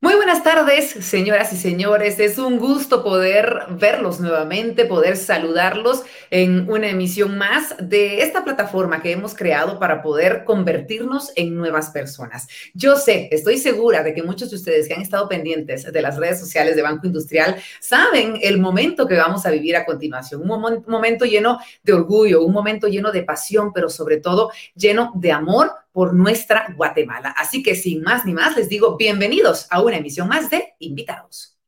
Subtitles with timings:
[0.00, 2.20] Muy buenas tardes, señoras y señores.
[2.20, 9.02] Es un gusto poder verlos nuevamente, poder saludarlos en una emisión más de esta plataforma
[9.02, 12.46] que hemos creado para poder convertirnos en nuevas personas.
[12.74, 16.16] Yo sé, estoy segura de que muchos de ustedes que han estado pendientes de las
[16.16, 20.48] redes sociales de Banco Industrial saben el momento que vamos a vivir a continuación.
[20.48, 25.32] Un momento lleno de orgullo, un momento lleno de pasión, pero sobre todo lleno de
[25.32, 27.34] amor por nuestra Guatemala.
[27.36, 31.58] Así que sin más ni más, les digo bienvenidos a una emisión más de Invitados.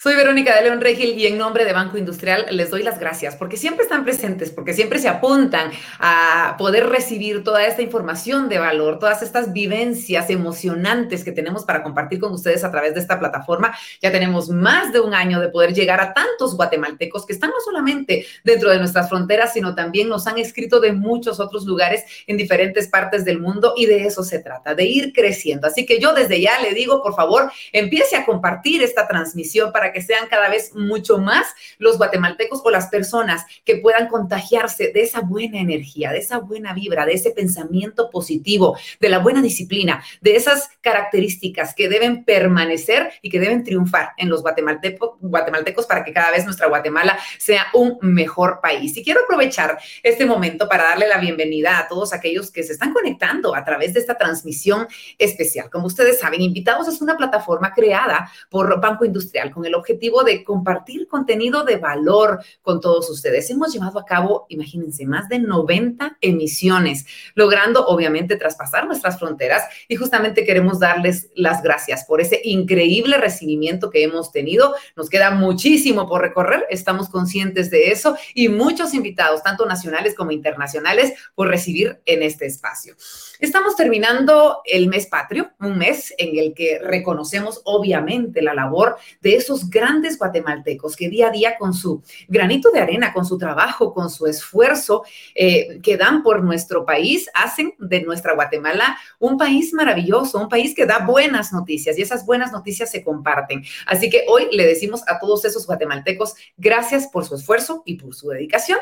[0.00, 3.34] Soy Verónica de León Regil y en nombre de Banco Industrial les doy las gracias
[3.34, 8.60] porque siempre están presentes, porque siempre se apuntan a poder recibir toda esta información de
[8.60, 13.18] valor, todas estas vivencias emocionantes que tenemos para compartir con ustedes a través de esta
[13.18, 13.76] plataforma.
[14.00, 17.60] Ya tenemos más de un año de poder llegar a tantos guatemaltecos que están no
[17.64, 22.36] solamente dentro de nuestras fronteras, sino también nos han escrito de muchos otros lugares en
[22.36, 25.66] diferentes partes del mundo y de eso se trata, de ir creciendo.
[25.66, 29.87] Así que yo desde ya le digo, por favor, empiece a compartir esta transmisión para
[29.92, 31.46] que sean cada vez mucho más
[31.78, 36.72] los guatemaltecos o las personas que puedan contagiarse de esa buena energía, de esa buena
[36.72, 43.12] vibra, de ese pensamiento positivo, de la buena disciplina, de esas características que deben permanecer
[43.22, 47.66] y que deben triunfar en los guatemaltecos, guatemaltecos para que cada vez nuestra Guatemala sea
[47.74, 48.96] un mejor país.
[48.96, 52.92] Y quiero aprovechar este momento para darle la bienvenida a todos aquellos que se están
[52.92, 54.86] conectando a través de esta transmisión
[55.18, 55.70] especial.
[55.70, 60.44] Como ustedes saben, Invitados es una plataforma creada por Banco Industrial con el objetivo de
[60.44, 63.48] compartir contenido de valor con todos ustedes.
[63.50, 69.96] Hemos llevado a cabo, imagínense, más de 90 emisiones, logrando obviamente traspasar nuestras fronteras y
[69.96, 74.74] justamente queremos darles las gracias por ese increíble recibimiento que hemos tenido.
[74.96, 80.32] Nos queda muchísimo por recorrer, estamos conscientes de eso y muchos invitados, tanto nacionales como
[80.32, 82.96] internacionales, por recibir en este espacio.
[83.40, 89.36] Estamos terminando el mes patrio, un mes en el que reconocemos obviamente la labor de
[89.36, 93.92] esos grandes guatemaltecos que día a día con su granito de arena, con su trabajo,
[93.92, 99.72] con su esfuerzo eh, que dan por nuestro país, hacen de nuestra Guatemala un país
[99.72, 103.64] maravilloso, un país que da buenas noticias y esas buenas noticias se comparten.
[103.86, 108.14] Así que hoy le decimos a todos esos guatemaltecos gracias por su esfuerzo y por
[108.14, 108.78] su dedicación.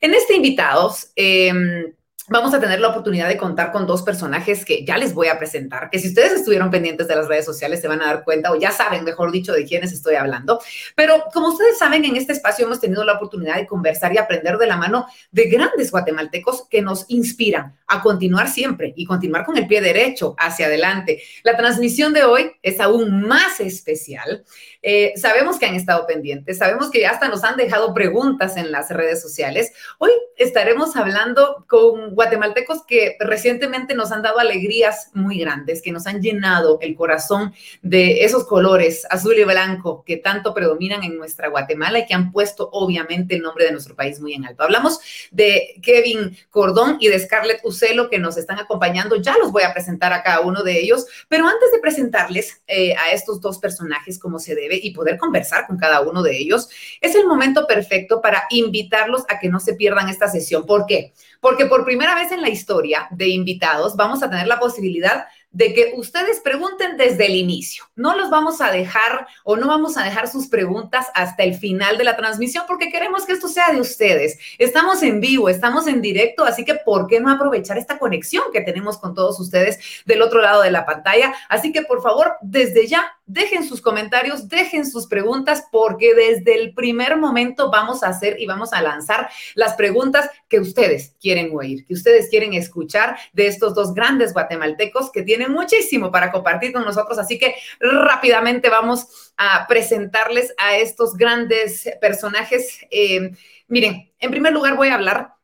[0.00, 1.94] En este invitados, eh,
[2.28, 5.38] vamos a tener la oportunidad de contar con dos personajes que ya les voy a
[5.38, 8.52] presentar, que si ustedes estuvieron pendientes de las redes sociales se van a dar cuenta
[8.52, 10.60] o ya saben, mejor dicho, de quiénes estoy hablando.
[10.94, 14.58] Pero como ustedes saben, en este espacio hemos tenido la oportunidad de conversar y aprender
[14.58, 19.56] de la mano de grandes guatemaltecos que nos inspiran a continuar siempre y continuar con
[19.56, 21.22] el pie derecho hacia adelante.
[21.42, 24.44] La transmisión de hoy es aún más especial.
[24.82, 28.90] Eh, sabemos que han estado pendientes, sabemos que hasta nos han dejado preguntas en las
[28.90, 29.72] redes sociales.
[29.98, 36.06] Hoy estaremos hablando con guatemaltecos que recientemente nos han dado alegrías muy grandes, que nos
[36.06, 41.48] han llenado el corazón de esos colores azul y blanco que tanto predominan en nuestra
[41.48, 44.64] Guatemala y que han puesto obviamente el nombre de nuestro país muy en alto.
[44.64, 45.00] Hablamos
[45.30, 49.16] de Kevin Cordón y de Scarlett Ucelo que nos están acompañando.
[49.16, 52.94] Ya los voy a presentar a cada uno de ellos, pero antes de presentarles eh,
[52.96, 56.68] a estos dos personajes como se debe, y poder conversar con cada uno de ellos,
[57.00, 60.66] es el momento perfecto para invitarlos a que no se pierdan esta sesión.
[60.66, 61.14] ¿Por qué?
[61.40, 65.74] Porque por primera vez en la historia de invitados vamos a tener la posibilidad de
[65.74, 67.84] que ustedes pregunten desde el inicio.
[67.96, 71.98] No los vamos a dejar o no vamos a dejar sus preguntas hasta el final
[71.98, 74.38] de la transmisión porque queremos que esto sea de ustedes.
[74.58, 78.60] Estamos en vivo, estamos en directo, así que ¿por qué no aprovechar esta conexión que
[78.60, 81.34] tenemos con todos ustedes del otro lado de la pantalla?
[81.48, 86.74] Así que por favor, desde ya, dejen sus comentarios, dejen sus preguntas porque desde el
[86.74, 91.86] primer momento vamos a hacer y vamos a lanzar las preguntas que ustedes quieren oír,
[91.86, 96.84] que ustedes quieren escuchar de estos dos grandes guatemaltecos que tienen muchísimo para compartir con
[96.84, 102.80] nosotros, así que rápidamente vamos a presentarles a estos grandes personajes.
[102.90, 103.30] Eh,
[103.68, 105.34] miren, en primer lugar voy a hablar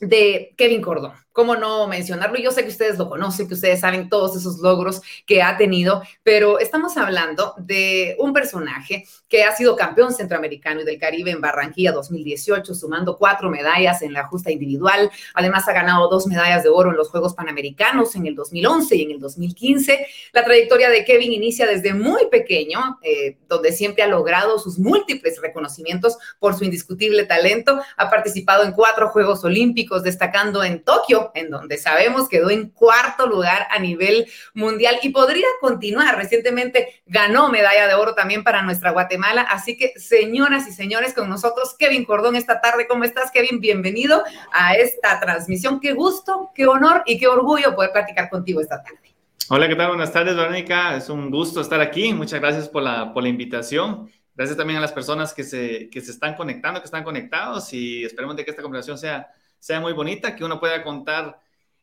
[0.00, 2.38] de Kevin Cordón cómo no mencionarlo.
[2.38, 6.02] Yo sé que ustedes lo conocen, que ustedes saben todos esos logros que ha tenido,
[6.22, 11.42] pero estamos hablando de un personaje que ha sido campeón centroamericano y del Caribe en
[11.42, 15.10] Barranquilla 2018, sumando cuatro medallas en la justa individual.
[15.34, 19.02] Además, ha ganado dos medallas de oro en los Juegos Panamericanos en el 2011 y
[19.02, 20.06] en el 2015.
[20.32, 25.38] La trayectoria de Kevin inicia desde muy pequeño, eh, donde siempre ha logrado sus múltiples
[25.42, 27.78] reconocimientos por su indiscutible talento.
[27.98, 33.26] Ha participado en cuatro Juegos Olímpicos, destacando en Tokio En donde sabemos quedó en cuarto
[33.26, 36.16] lugar a nivel mundial y podría continuar.
[36.16, 39.42] Recientemente ganó medalla de oro también para nuestra Guatemala.
[39.42, 42.86] Así que, señoras y señores, con nosotros Kevin Cordón esta tarde.
[42.86, 43.60] ¿Cómo estás, Kevin?
[43.60, 45.80] Bienvenido a esta transmisión.
[45.80, 49.14] Qué gusto, qué honor y qué orgullo poder platicar contigo esta tarde.
[49.48, 49.88] Hola, ¿qué tal?
[49.88, 50.96] Buenas tardes, Verónica.
[50.96, 52.12] Es un gusto estar aquí.
[52.12, 54.10] Muchas gracias por la, por la invitación.
[54.34, 58.04] Gracias también a las personas que se, que se están conectando, que están conectados y
[58.04, 61.40] esperemos de que esta conversación sea, sea muy bonita, que uno pueda contar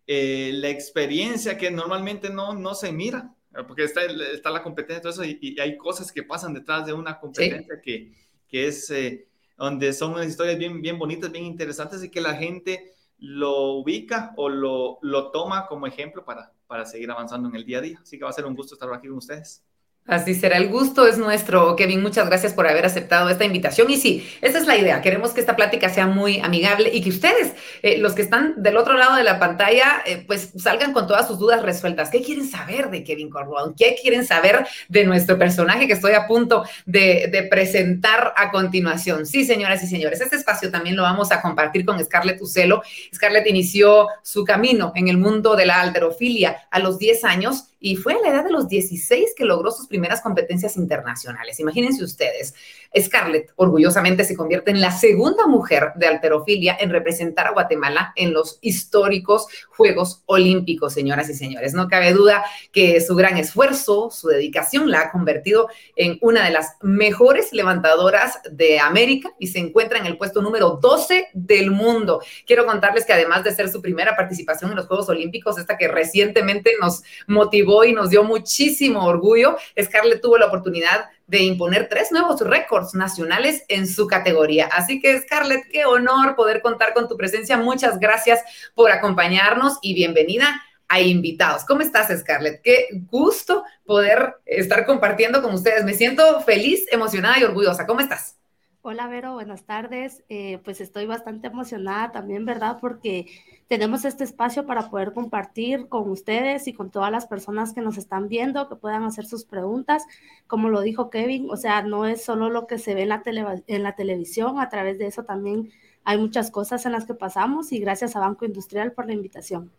[0.07, 3.33] eh, la experiencia que normalmente no, no se mira,
[3.67, 6.93] porque está, está la competencia y todo eso, y, hay cosas que pasan detrás de
[6.93, 8.13] una competencia que,
[8.47, 9.27] que, es eh,
[9.57, 14.33] donde son unas historias bien, bien bonitas, bien interesantes y que la gente lo ubica
[14.35, 17.99] o lo, lo toma como ejemplo para, para seguir avanzando en el día a día.
[18.01, 19.63] Así que va a ser un gusto estar aquí con ustedes.
[20.05, 21.77] Así será, el gusto es nuestro.
[21.77, 23.89] Kevin, muchas gracias por haber aceptado esta invitación.
[23.89, 25.01] Y sí, esa es la idea.
[25.01, 28.75] Queremos que esta plática sea muy amigable y que ustedes, eh, los que están del
[28.75, 32.09] otro lado de la pantalla, eh, pues salgan con todas sus dudas resueltas.
[32.09, 33.75] ¿Qué quieren saber de Kevin Cordón?
[33.77, 39.25] ¿Qué quieren saber de nuestro personaje que estoy a punto de, de presentar a continuación?
[39.25, 42.83] Sí, señoras y señores, este espacio también lo vamos a compartir con Scarlett Ucelo.
[43.15, 47.97] Scarlett inició su camino en el mundo de la alterofilia a los 10 años y
[47.97, 51.59] fue a la edad de los 16 que logró sus primeras competencias internacionales.
[51.59, 52.53] Imagínense ustedes,
[52.99, 58.33] Scarlett orgullosamente se convierte en la segunda mujer de alterofilia en representar a Guatemala en
[58.33, 61.73] los históricos Juegos Olímpicos, señoras y señores.
[61.73, 66.51] No cabe duda que su gran esfuerzo, su dedicación la ha convertido en una de
[66.51, 72.21] las mejores levantadoras de América y se encuentra en el puesto número 12 del mundo.
[72.45, 75.87] Quiero contarles que además de ser su primera participación en los Juegos Olímpicos, esta que
[75.87, 79.57] recientemente nos motivó y nos dio muchísimo orgullo.
[79.81, 84.67] Scarlett tuvo la oportunidad de imponer tres nuevos récords nacionales en su categoría.
[84.67, 87.57] Así que Scarlett, qué honor poder contar con tu presencia.
[87.57, 88.41] Muchas gracias
[88.75, 91.65] por acompañarnos y bienvenida a invitados.
[91.65, 92.61] ¿Cómo estás, Scarlett?
[92.61, 95.83] Qué gusto poder estar compartiendo con ustedes.
[95.83, 97.87] Me siento feliz, emocionada y orgullosa.
[97.87, 98.37] ¿Cómo estás?
[98.85, 100.25] Hola, Vero, buenas tardes.
[100.27, 102.79] Eh, pues estoy bastante emocionada también, ¿verdad?
[102.81, 103.27] Porque
[103.69, 107.97] tenemos este espacio para poder compartir con ustedes y con todas las personas que nos
[107.97, 110.03] están viendo, que puedan hacer sus preguntas.
[110.47, 113.23] Como lo dijo Kevin, o sea, no es solo lo que se ve en la,
[113.67, 115.71] en la televisión, a través de eso también
[116.03, 119.71] hay muchas cosas en las que pasamos y gracias a Banco Industrial por la invitación.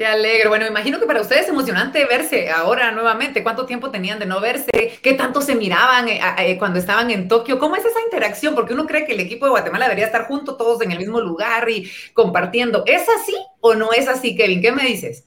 [0.00, 0.48] Qué alegre.
[0.48, 3.42] Bueno, imagino que para ustedes es emocionante verse ahora nuevamente.
[3.42, 4.98] ¿Cuánto tiempo tenían de no verse?
[5.02, 7.58] ¿Qué tanto se miraban eh, eh, cuando estaban en Tokio?
[7.58, 8.54] ¿Cómo es esa interacción?
[8.54, 11.20] Porque uno cree que el equipo de Guatemala debería estar junto todos en el mismo
[11.20, 12.82] lugar y compartiendo.
[12.86, 14.62] ¿Es así o no es así, Kevin?
[14.62, 15.26] ¿Qué me dices?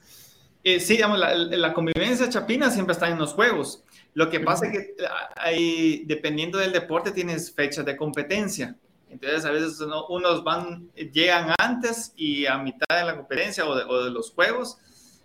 [0.63, 3.83] Eh, sí, digamos, la, convivencia chapina siempre está en los juegos.
[4.15, 4.95] Lo que pasa es que
[5.35, 8.75] hay, dependiendo del deporte, tienes fechas de competencia.
[9.13, 9.79] Entonces, a veces
[10.09, 14.77] unos van, llegan antes y a mitad de la competencia o de, los juegos,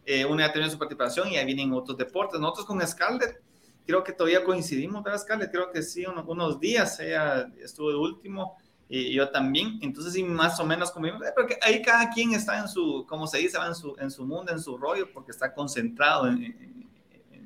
[0.04, 2.38] eh, uno ya tiene su participación y ahí vienen otros deportes.
[2.38, 3.40] Nosotros con Scarlett,
[3.86, 5.50] creo que todavía coincidimos, ¿verdad, Scarlett?
[5.50, 8.58] Creo que sí, unos días ella estuvo de último
[8.90, 9.78] y yo también.
[9.80, 13.38] Entonces, sí, más o menos convivimos, porque ahí cada quien está en su, como se
[13.38, 16.76] dice, en su, en su mundo, en su rollo, porque está concentrado en,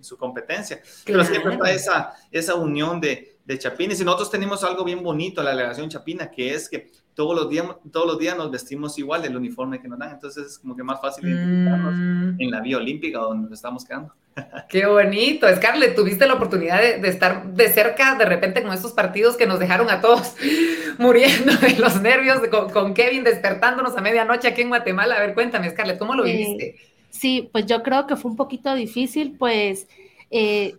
[0.01, 0.83] su competencia.
[1.05, 4.01] Pero siempre está esa, esa unión de de Chapines.
[4.01, 7.67] Y nosotros tenemos algo bien bonito, la delegación Chapina, que es que todos los días,
[7.93, 10.13] todos los días nos vestimos igual del uniforme que nos dan.
[10.13, 12.41] Entonces es como que más fácil identificarnos mm.
[12.41, 14.15] en la vía olímpica donde nos estamos quedando.
[14.69, 15.47] Qué bonito.
[15.55, 19.59] Scarlett, tuviste la oportunidad de, estar de cerca de repente con estos partidos que nos
[19.59, 20.35] dejaron a todos
[20.99, 22.41] muriendo de los nervios,
[22.73, 25.17] con, Kevin despertándonos a medianoche aquí en Guatemala.
[25.17, 26.77] A ver, cuéntame, Scarlett, ¿cómo lo viviste?
[27.11, 29.87] sí, pues yo creo que fue un poquito difícil, pues
[30.31, 30.77] eh,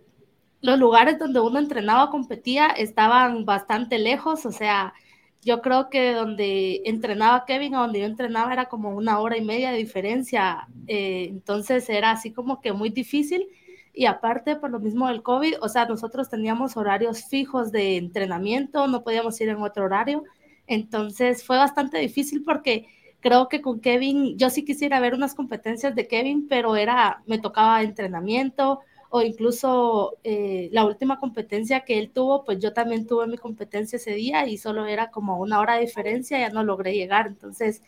[0.64, 4.94] los lugares donde uno entrenaba, competía, estaban bastante lejos, o sea,
[5.42, 9.44] yo creo que donde entrenaba Kevin o donde yo entrenaba era como una hora y
[9.44, 13.46] media de diferencia, eh, entonces era así como que muy difícil.
[13.92, 18.86] Y aparte, por lo mismo del COVID, o sea, nosotros teníamos horarios fijos de entrenamiento,
[18.86, 20.24] no podíamos ir en otro horario,
[20.66, 22.86] entonces fue bastante difícil porque
[23.20, 27.38] creo que con Kevin, yo sí quisiera ver unas competencias de Kevin, pero era, me
[27.38, 28.80] tocaba entrenamiento,
[29.16, 33.94] o incluso eh, la última competencia que él tuvo, pues yo también tuve mi competencia
[33.94, 37.80] ese día y solo era como una hora de diferencia, ya no logré llegar, entonces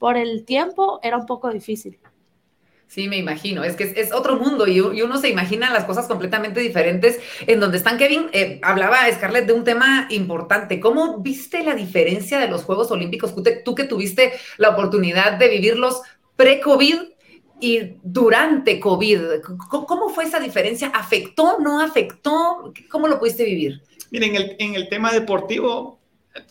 [0.00, 2.00] por el tiempo era un poco difícil.
[2.88, 3.62] Sí, me imagino.
[3.62, 7.76] Es que es, otro mundo y, uno se imagina las cosas completamente diferentes en donde
[7.76, 7.96] están.
[7.96, 10.80] Kevin, eh, hablaba Scarlett de un tema importante.
[10.80, 13.32] ¿Cómo viste la diferencia de los Juegos Olímpicos?
[13.64, 16.02] tú que tuviste la oportunidad de vivirlos
[16.34, 17.13] pre-COVID
[17.64, 19.40] y durante COVID.
[19.70, 20.88] ¿Cómo fue esa diferencia?
[20.88, 22.74] ¿Afectó, no afectó?
[22.90, 23.80] ¿Cómo lo pudiste vivir?
[24.10, 25.98] Miren, en el, en el tema deportivo,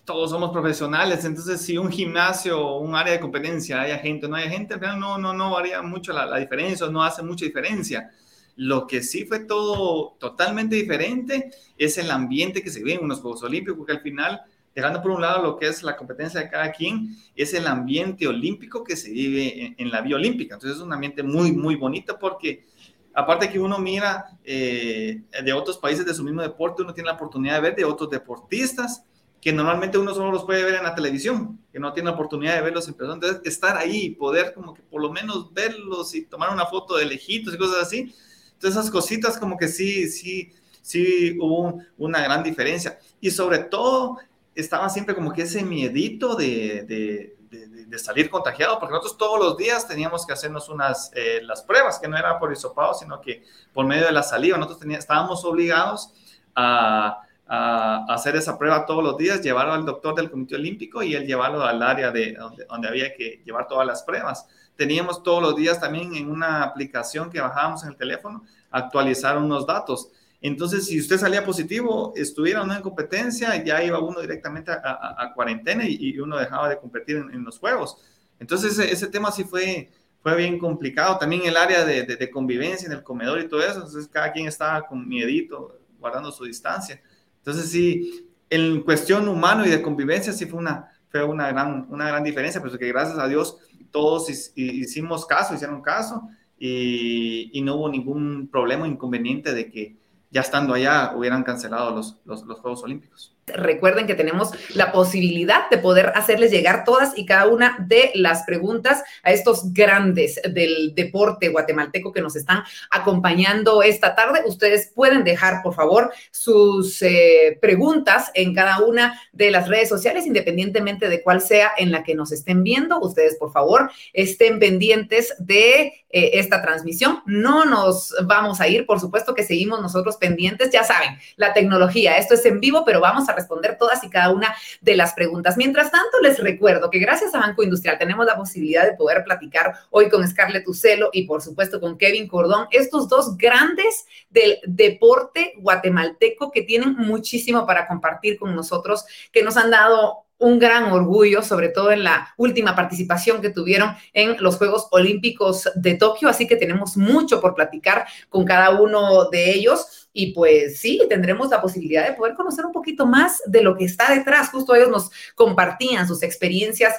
[0.06, 4.38] todos somos profesionales, entonces si un gimnasio un área de competencia hay gente o no
[4.38, 8.10] hay gente, no, no, no varía mucho la, la diferencia, no hace mucha diferencia.
[8.56, 13.20] Lo que sí fue todo totalmente diferente es el ambiente que se ve en unos
[13.20, 14.42] Juegos Olímpicos, porque al final,
[14.76, 18.28] dejando por un lado lo que es la competencia de cada quien, es el ambiente
[18.28, 20.56] olímpico que se vive en, la vía olímpica.
[20.56, 22.66] Entonces es un ambiente muy, muy bonito porque
[23.14, 27.16] aparte que uno mira eh, de otros países de su mismo deporte, uno tiene la
[27.16, 29.04] oportunidad de ver de otros deportistas
[29.44, 32.56] que normalmente uno solo los puede ver en la televisión, que no tiene la oportunidad
[32.56, 33.16] de verlos en persona.
[33.16, 37.04] Entonces, estar ahí, poder como que por lo menos verlos y tomar una foto de
[37.04, 38.16] lejitos y cosas así.
[38.54, 42.98] Entonces, esas cositas como que sí, sí, sí hubo una gran diferencia.
[43.20, 44.18] Y sobre todo,
[44.56, 49.56] estaba siempre como que ese miedito de, de, de, salir contagiado, porque nosotros todos los
[49.56, 53.44] días teníamos que hacernos unas, eh, las pruebas, que no era por hisopado, sino que
[53.72, 54.58] por medio de la saliva.
[54.58, 56.12] Nosotros teníamos, estábamos obligados
[56.56, 61.16] a a, hacer esa prueba todos los días, llevarlo al doctor del Comité Olímpico y
[61.16, 64.48] él llevarlo al área de donde, donde había que llevar todas las pruebas.
[64.76, 69.68] Teníamos todos los días también en una aplicación que bajábamos en el teléfono, actualizar unos
[69.68, 70.10] datos.
[70.44, 76.20] Entonces, si usted salía positivo, estuviera en competencia, ya iba uno directamente a, cuarentena y,
[76.20, 77.98] uno dejaba de competir en, los juegos.
[78.42, 79.90] Entonces, ese, tema sí fue,
[80.22, 81.18] fue bien complicado.
[81.18, 83.76] También el área de, convivencia en el comedor y todo eso.
[83.76, 87.02] Entonces, cada quien estaba con miedito, guardando su distancia.
[87.38, 92.10] Entonces sí, en cuestión humano y de convivencia sí fue una, fue una, gran, una
[92.10, 93.58] gran diferencia, pero que gracias a Dios
[93.92, 100.03] todos hicimos caso, hicieron caso y, y no hubo ningún problema o inconveniente de que
[100.34, 103.36] ya estando allá hubieran cancelado los, los, los Juegos Olímpicos.
[103.46, 108.44] Recuerden que tenemos la posibilidad de poder hacerles llegar todas y cada una de las
[108.44, 114.44] preguntas a estos grandes del deporte guatemalteco que nos están acompañando esta tarde.
[114.46, 120.26] Ustedes pueden dejar, por favor, sus eh, preguntas en cada una de las redes sociales,
[120.26, 123.00] independientemente de cuál sea en la que nos estén viendo.
[123.02, 127.22] Ustedes, por favor, estén pendientes de eh, esta transmisión.
[127.26, 130.70] No nos vamos a ir, por supuesto que seguimos nosotros pendientes.
[130.72, 134.32] Ya saben, la tecnología, esto es en vivo, pero vamos a responder todas y cada
[134.32, 135.58] una de las preguntas.
[135.58, 139.74] Mientras tanto, les recuerdo que gracias a Banco Industrial tenemos la posibilidad de poder platicar
[139.90, 145.54] hoy con Scarlett Ucelo y por supuesto con Kevin Cordón, estos dos grandes del deporte
[145.58, 151.42] guatemalteco que tienen muchísimo para compartir con nosotros, que nos han dado un gran orgullo,
[151.42, 156.28] sobre todo en la última participación que tuvieron en los Juegos Olímpicos de Tokio.
[156.28, 160.03] Así que tenemos mucho por platicar con cada uno de ellos.
[160.14, 163.86] Y pues sí, tendremos la posibilidad de poder conocer un poquito más de lo que
[163.86, 164.50] está detrás.
[164.50, 166.94] Justo ellos nos compartían sus experiencias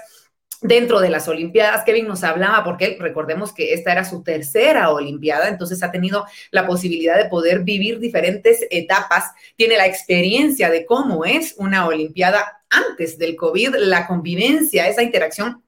[0.60, 1.84] dentro de las Olimpiadas.
[1.84, 6.66] Kevin nos hablaba porque recordemos que esta era su tercera Olimpiada, entonces ha tenido la
[6.66, 13.18] posibilidad de poder vivir diferentes etapas, tiene la experiencia de cómo es una Olimpiada antes
[13.18, 15.63] del COVID, la convivencia, esa interacción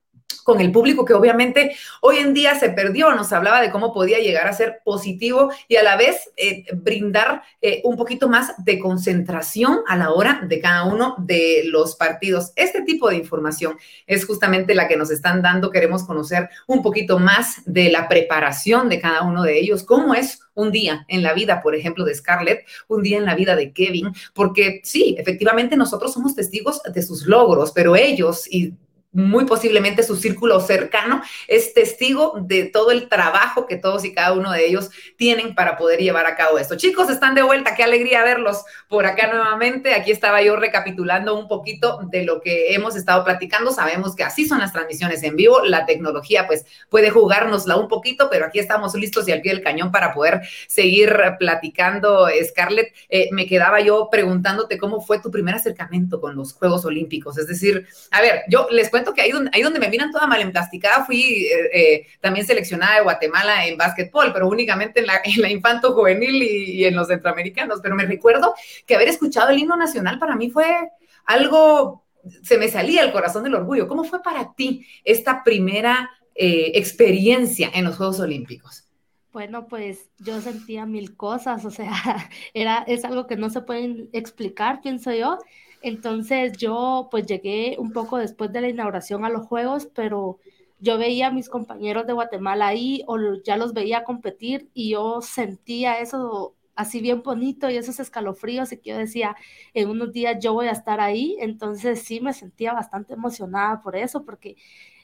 [0.46, 3.12] con el público que obviamente hoy en día se perdió.
[3.16, 7.42] Nos hablaba de cómo podía llegar a ser positivo y a la vez eh, brindar
[7.60, 12.52] eh, un poquito más de concentración a la hora de cada uno de los partidos.
[12.54, 15.72] Este tipo de información es justamente la que nos están dando.
[15.72, 20.42] Queremos conocer un poquito más de la preparación de cada uno de ellos, cómo es
[20.54, 23.72] un día en la vida, por ejemplo, de Scarlett, un día en la vida de
[23.72, 28.72] Kevin, porque sí, efectivamente nosotros somos testigos de sus logros, pero ellos y
[29.16, 34.34] muy posiblemente su círculo cercano es testigo de todo el trabajo que todos y cada
[34.34, 36.76] uno de ellos tienen para poder llevar a cabo esto.
[36.76, 39.94] Chicos, están de vuelta, qué alegría verlos por acá nuevamente.
[39.94, 43.72] Aquí estaba yo recapitulando un poquito de lo que hemos estado platicando.
[43.72, 45.64] Sabemos que así son las transmisiones en vivo.
[45.64, 49.64] La tecnología pues puede jugárnosla un poquito, pero aquí estamos listos y al pie del
[49.64, 52.28] cañón para poder seguir platicando.
[52.44, 57.38] Scarlett, eh, me quedaba yo preguntándote cómo fue tu primer acercamiento con los Juegos Olímpicos.
[57.38, 60.26] Es decir, a ver, yo les cuento que ahí donde, ahí donde me miran toda
[60.26, 65.20] mal emplasticada, fui eh, eh, también seleccionada de Guatemala en básquetbol, pero únicamente en la,
[65.24, 67.80] en la infanto juvenil y, en los centroamericanos.
[67.82, 68.54] Pero me recuerdo
[68.86, 70.90] que haber escuchado el himno nacional para mí fue
[71.24, 72.04] algo,
[72.42, 73.88] se me salía el corazón del orgullo.
[73.88, 78.84] ¿Cómo fue para ti esta primera eh, experiencia en los Juegos Olímpicos?
[79.32, 81.92] Bueno, pues yo sentía mil cosas, o sea,
[82.54, 85.38] era, es algo que no se pueden explicar, pienso yo.
[85.86, 90.40] Entonces yo pues llegué un poco después de la inauguración a los Juegos, pero
[90.80, 95.20] yo veía a mis compañeros de Guatemala ahí o ya los veía competir y yo
[95.22, 99.36] sentía eso así bien bonito y esos escalofríos y que yo decía,
[99.74, 103.94] en unos días yo voy a estar ahí, entonces sí me sentía bastante emocionada por
[103.94, 104.56] eso, porque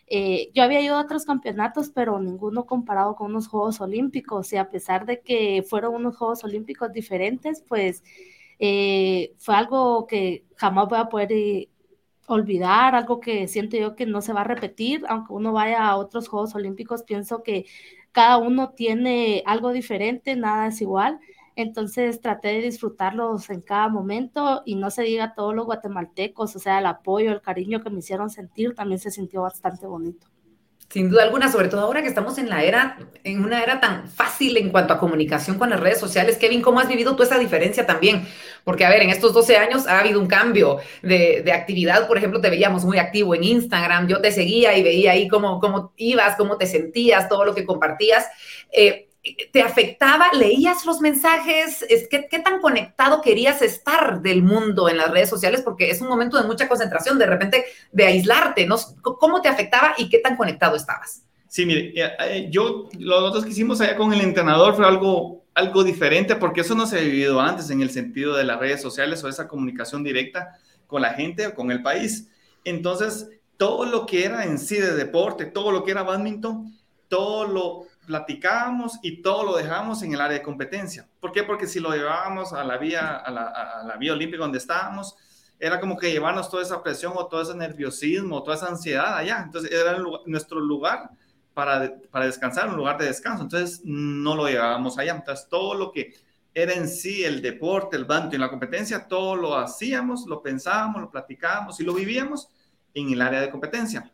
[0.08, 4.56] eh, yo había ido a otros campeonatos, pero ninguno comparado con unos Juegos Olímpicos y
[4.56, 8.02] a pesar de que fueron unos Juegos Olímpicos diferentes, pues
[8.64, 11.68] eh, fue algo que jamás voy a poder eh,
[12.28, 15.96] olvidar, algo que siento yo que no se va a repetir, aunque uno vaya a
[15.96, 17.66] otros Juegos Olímpicos, pienso que
[18.12, 21.18] cada uno tiene algo diferente, nada es igual.
[21.56, 26.58] Entonces traté de disfrutarlos en cada momento y no se diga todos los guatemaltecos, o
[26.60, 30.28] sea, el apoyo, el cariño que me hicieron sentir también se sintió bastante bonito.
[30.92, 34.08] Sin duda alguna, sobre todo ahora que estamos en la era, en una era tan
[34.08, 36.36] fácil en cuanto a comunicación con las redes sociales.
[36.36, 38.26] Kevin, ¿cómo has vivido tú esa diferencia también?
[38.64, 42.06] Porque, a ver, en estos 12 años ha habido un cambio de, actividad.
[42.06, 44.08] Por ejemplo, te veíamos muy activo en Instagram.
[44.08, 47.64] Yo te seguía y veía ahí cómo, cómo ibas, cómo te sentías, todo lo que
[47.64, 48.26] compartías.
[48.72, 49.08] Eh,
[49.52, 50.26] ¿Te afectaba?
[50.32, 51.86] ¿Leías los mensajes?
[52.10, 55.62] ¿Qué, ¿Qué tan conectado querías estar del mundo en las redes sociales?
[55.62, 58.76] Porque es un momento de mucha concentración, de repente de aislarte, ¿no?
[59.00, 61.22] ¿Cómo te afectaba y qué tan conectado estabas?
[61.52, 65.84] Sí, mire, eh, eh, yo, los que hicimos allá con el entrenador fue algo, algo
[65.84, 69.22] diferente porque eso no se ha vivido antes en el sentido de las redes sociales
[69.22, 72.28] o esa comunicación directa con la gente o con el país.
[72.64, 76.76] Entonces, todo lo que era en sí de deporte, todo lo que era badminton,
[77.08, 81.06] todo lo platicábamos y todo lo dejábamos en el área de competencia.
[81.20, 81.44] ¿Por qué?
[81.44, 85.14] Porque si lo llevábamos a la vía, a la, vía olímpica donde estábamos,
[85.58, 89.42] era como que llevarnos toda esa presión o todo ese nerviosismo, toda esa ansiedad allá.
[89.44, 91.10] Entonces era nuestro lugar
[91.54, 93.44] para, para descansar, un lugar de descanso.
[93.44, 95.14] Entonces no lo llevábamos allá.
[95.14, 96.14] Entonces todo lo que
[96.54, 101.00] era en sí el deporte, el banco y la competencia, todo lo hacíamos, lo pensábamos,
[101.00, 102.48] lo platicábamos y lo vivíamos
[102.94, 104.10] en el área de competencia.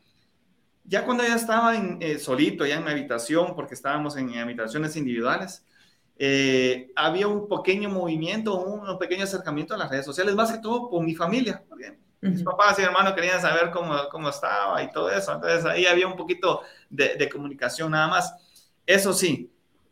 [0.84, 4.96] Ya cuando ya estaba en, eh, solito, ya en mi habitación, porque estábamos en, habitaciones
[4.96, 5.64] individuales,
[6.16, 10.88] eh, había un pequeño movimiento, un, pequeño acercamiento a las redes sociales, más que todo
[10.88, 11.62] por mi familia.
[11.68, 15.34] Porque Mis papás y hermanos querían saber cómo, cómo estaba y todo eso.
[15.34, 18.34] Entonces ahí había un poquito de, comunicación nada más.
[18.86, 19.50] Eso sí,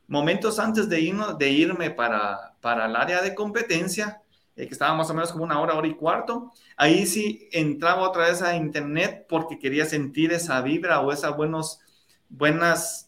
[0.08, 4.22] momentos antes de, irnos, de irme para, para el área de competencia,
[4.56, 6.52] eh, que estaba más o menos como una hora, hora y cuarto.
[6.76, 11.80] Ahí sí entraba otra vez a internet porque quería sentir esa vibra o esas buenos,
[12.28, 13.05] buenas,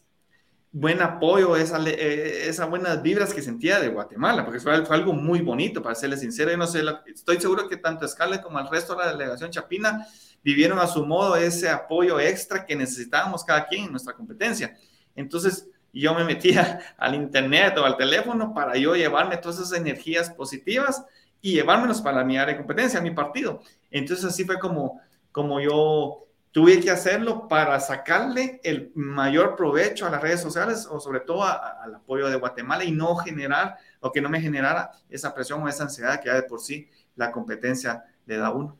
[0.71, 5.13] buen apoyo, esa, eh, esas buenas vibras que sentía de Guatemala, porque fue, fue, algo
[5.13, 6.51] muy bonito, para serles sincero.
[6.51, 10.05] Yo no sé, estoy seguro que tanto Scarlett como el resto de la delegación Chapina
[10.43, 14.77] vivieron a su modo ese apoyo extra que necesitábamos cada quien en nuestra competencia.
[15.15, 20.29] Entonces, yo me metía al internet o al teléfono para yo llevarme todas esas energías
[20.29, 21.03] positivas
[21.41, 23.61] y llevármelos para mi área de competencia, mi partido.
[23.89, 30.09] Entonces así fue como, como yo tuve que hacerlo para sacarle el mayor provecho a
[30.09, 34.21] las redes sociales o sobre todo al apoyo de Guatemala y no generar o que
[34.21, 38.03] no me generara esa presión o esa ansiedad que ya de por sí la competencia
[38.25, 38.77] le da uno.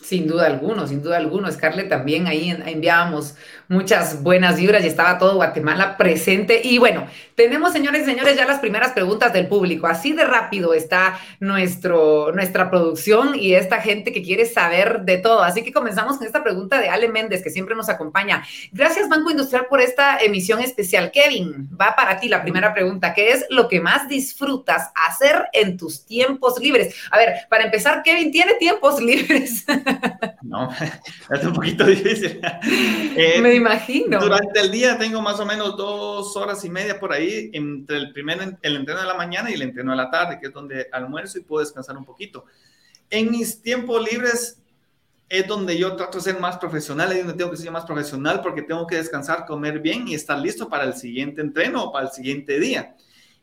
[0.00, 1.50] Sin duda alguno, sin duda alguno.
[1.50, 3.34] Scarlett también ahí enviábamos
[3.66, 6.60] muchas buenas vibras y estaba todo Guatemala presente.
[6.62, 9.88] Y bueno, tenemos, señores y señores, ya las primeras preguntas del público.
[9.88, 15.42] Así de rápido está nuestro, nuestra producción y esta gente que quiere saber de todo.
[15.42, 18.44] Así que comenzamos con esta pregunta de Ale Méndez, que siempre nos acompaña.
[18.70, 21.10] Gracias, Banco Industrial, por esta emisión especial.
[21.10, 23.14] Kevin, va para ti la primera pregunta.
[23.14, 26.94] ¿Qué es lo que más disfrutas hacer en tus tiempos libres?
[27.10, 29.66] A ver, para empezar, Kevin tiene tiempos libres.
[30.42, 30.70] No,
[31.30, 32.40] es un poquito difícil.
[33.16, 34.20] Eh, Me imagino.
[34.20, 38.12] Durante el día tengo más o menos dos horas y media por ahí entre el
[38.12, 40.88] primer el entreno de la mañana y el entreno de la tarde, que es donde
[40.92, 42.44] almuerzo y puedo descansar un poquito.
[43.10, 44.62] En mis tiempos libres
[45.28, 48.40] es donde yo trato de ser más profesional, es donde tengo que ser más profesional
[48.40, 52.06] porque tengo que descansar, comer bien y estar listo para el siguiente entreno o para
[52.06, 52.96] el siguiente día.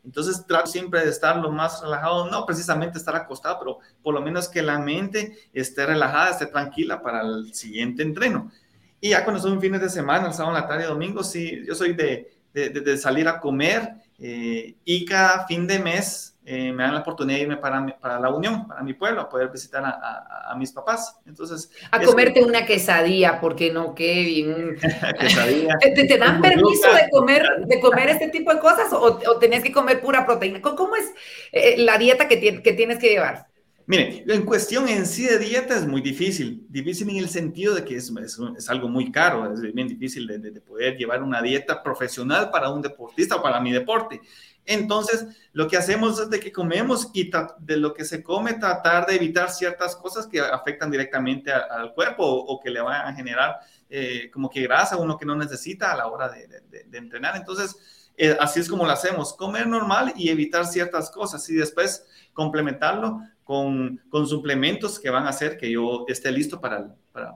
[0.06, 4.22] Entonces trato siempre de estar lo más relajado, no precisamente estar acostado, pero por lo
[4.22, 8.52] menos que la mente esté relajada, esté tranquila para el siguiente entreno.
[9.00, 11.92] Y ya cuando son fines de semana, el sábado, la tarde domingo, sí, yo soy
[11.94, 17.00] de, de, salir a comer eh, y cada fin de mes eh, me dan la
[17.00, 20.54] oportunidad de irme para, para la Unión, para mi pueblo, a poder visitar a, a,
[20.54, 21.18] mis papás.
[21.26, 24.76] Entonces, a comerte una quesadilla, porque no, Kevin.
[25.20, 25.76] quesadilla.
[25.80, 29.72] ¿Te, dan permiso de comer, de comer este tipo de cosas o, o tenés que
[29.72, 30.60] comer pura proteína?
[30.62, 31.12] ¿Cómo es
[31.50, 33.48] eh, la dieta que, que tienes que llevar?
[33.88, 37.84] Mire, en cuestión en sí de dieta es muy difícil, difícil en el sentido de
[37.84, 38.12] que es,
[38.56, 42.68] es, algo muy caro, es bien difícil de, de, poder llevar una dieta profesional para
[42.70, 44.20] un deportista o para mi deporte.
[44.66, 49.06] Entonces, lo que hacemos es de que comemos y de lo que se come tratar
[49.06, 53.60] de evitar ciertas cosas que afectan directamente al cuerpo o, que le van a generar
[53.88, 56.48] eh, como que grasa, uno que no necesita a la hora de,
[56.92, 57.36] entrenar.
[57.36, 57.76] Entonces,
[58.16, 62.04] eh, así es como lo hacemos, comer normal y evitar ciertas cosas y después
[62.36, 66.86] complementarlo con, con, suplementos que van a hacer que yo esté listo para el,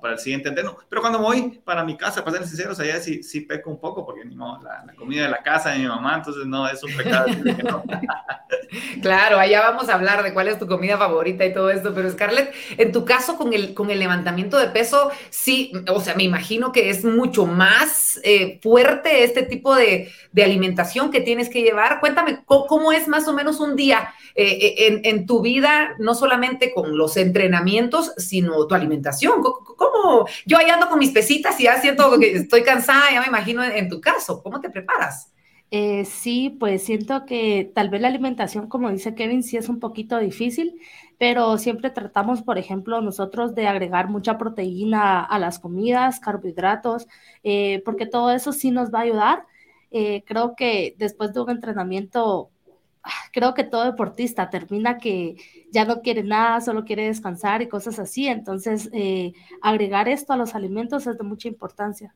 [0.00, 0.76] para, el siguiente entreno.
[0.88, 4.04] Pero cuando voy para mi casa, para ser sinceros, allá sí, sí peco un poco
[4.04, 7.28] porque ni la, comida de la casa de mi mamá, entonces no, es un pecado.
[9.02, 12.10] claro, allá vamos a hablar de cuál es tu comida favorita y todo esto, pero
[12.10, 16.24] Scarlett, en tu caso con el, con el levantamiento de peso, sí, o sea, me
[16.24, 21.62] imagino que es mucho más eh, fuerte este tipo de, de, alimentación que tienes que
[21.62, 22.00] llevar.
[22.00, 25.90] Cuéntame, ¿cómo, es más o menos un día eh, eh, en, en tu vida?
[25.98, 29.42] no solamente con los entrenamientos, sino tu alimentación.
[29.42, 30.26] ¿Cómo?
[30.46, 33.62] Yo ahí ando con mis pesitas y ya siento que estoy cansada, ya me imagino
[33.62, 34.42] en, tu caso.
[34.42, 35.32] ¿Cómo te preparas?
[35.70, 39.78] Eh, sí, pues siento que tal vez la alimentación, como dice Kevin, sí es un
[39.78, 40.80] poquito difícil,
[41.16, 47.06] pero siempre tratamos, por ejemplo, nosotros de agregar mucha proteína a las comidas, carbohidratos,
[47.44, 49.46] eh, porque todo eso sí nos va a ayudar.
[49.92, 52.50] Eh, creo que después de un entrenamiento
[53.32, 55.36] creo que todo deportista termina que
[55.70, 58.26] ya no quiere nada, solo quiere descansar y cosas así.
[58.26, 59.32] Entonces, eh,
[59.62, 62.14] agregar esto a los alimentos es de mucha importancia.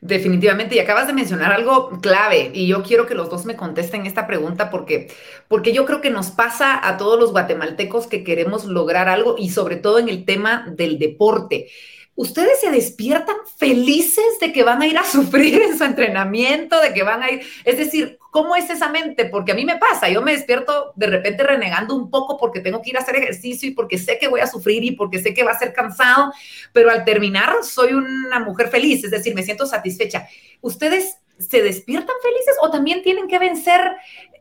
[0.00, 4.06] Definitivamente, y acabas de mencionar algo clave, y yo quiero que los dos me contesten
[4.06, 5.12] esta pregunta porque,
[5.46, 9.50] porque yo creo que nos pasa a todos los guatemaltecos que queremos lograr algo y
[9.50, 11.68] sobre todo en el tema del deporte
[12.14, 16.92] ustedes se despiertan felices de que van a ir a sufrir en su entrenamiento, de
[16.92, 19.26] que van a ir, es decir, ¿cómo es esa mente?
[19.26, 22.82] Porque a mí me pasa, yo me despierto de repente renegando un poco porque tengo
[22.82, 25.34] que ir a hacer ejercicio y porque sé que voy a sufrir y porque sé
[25.34, 26.32] que va a ser cansado,
[26.72, 30.26] pero al terminar soy una mujer feliz, es decir, me siento satisfecha.
[30.60, 33.80] ¿Ustedes se despiertan felices o también tienen que vencer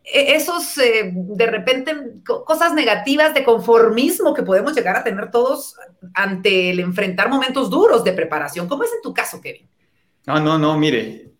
[0.04, 5.76] esos, eh, de repente, cosas negativas de conformismo que podemos llegar a tener todos
[6.14, 8.68] ante el enfrentar momentos duros de preparación.
[8.68, 9.68] ¿Cómo es en tu caso, Kevin?
[10.26, 11.32] No, no, no, mire,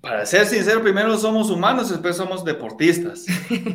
[0.00, 3.26] para ser sincero, primero somos humanos, después somos deportistas.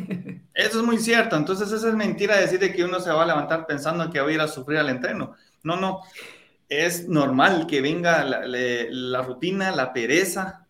[0.54, 1.36] Eso es muy cierto.
[1.36, 4.32] Entonces, esa es mentira decir que uno se va a levantar pensando que va a
[4.32, 5.34] ir a sufrir al entreno.
[5.64, 6.00] No, no.
[6.68, 10.63] Es normal que venga la rutina, la pereza,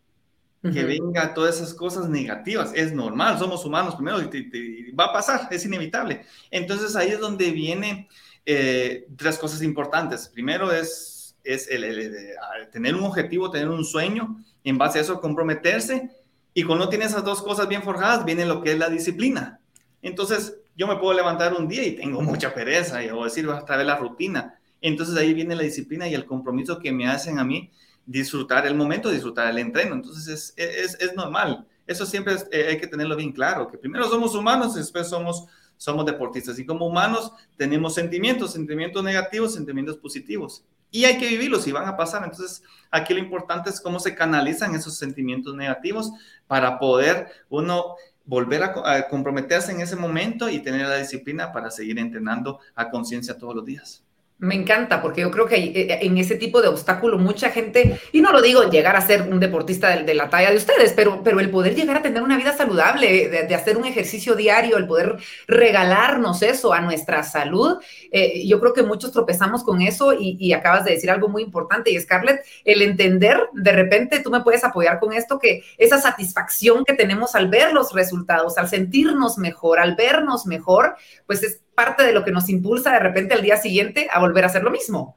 [0.72, 2.72] que venga todas esas cosas negativas.
[2.74, 6.24] Es normal, somos humanos primero y, va a pasar, es inevitable.
[6.50, 8.08] Entonces ahí es donde viene
[8.46, 10.28] eh, tres cosas importantes.
[10.28, 12.34] Primero es, es el,
[12.72, 16.10] tener un objetivo, tener un sueño, en base a eso comprometerse.
[16.54, 19.60] Y cuando tiene esas dos cosas bien forjadas, viene lo que es la disciplina.
[20.00, 23.64] Entonces yo me puedo levantar un día y tengo mucha pereza, y, o decir, a
[23.64, 24.58] través la rutina.
[24.80, 27.70] Entonces ahí viene la disciplina y el compromiso que me hacen a mí
[28.06, 29.94] disfrutar el momento, disfrutar el entreno.
[29.94, 31.66] Entonces es, es, normal.
[31.86, 35.46] Eso siempre eh, hay que tenerlo bien claro, que primero somos humanos y después somos,
[35.76, 36.58] somos deportistas.
[36.58, 40.64] Y como humanos tenemos sentimientos, sentimientos negativos, sentimientos positivos.
[40.90, 42.22] Y hay que vivirlos y van a pasar.
[42.24, 46.12] Entonces aquí lo importante es cómo se canalizan esos sentimientos negativos
[46.46, 51.98] para poder uno volver a comprometerse en ese momento y tener la disciplina para seguir
[51.98, 54.03] entrenando a conciencia todos los días.
[54.38, 58.20] Me encanta, porque yo creo que eh, en ese tipo de obstáculo mucha gente, y
[58.20, 61.38] no lo digo llegar a ser un deportista de, la talla de ustedes, pero, pero
[61.38, 65.16] el poder llegar a tener una vida saludable, de, hacer un ejercicio diario, el poder
[65.46, 67.78] regalarnos eso a nuestra salud,
[68.10, 71.92] eh, yo creo que muchos tropezamos con eso y, acabas de decir algo muy importante,
[71.92, 76.84] y Scarlett, el entender, de repente tú me puedes apoyar con esto, que esa satisfacción
[76.84, 82.02] que tenemos al ver los resultados, al sentirnos mejor, al vernos mejor, pues es parte
[82.04, 84.70] de lo que nos impulsa de repente al día siguiente a volver a hacer lo
[84.70, 85.16] mismo.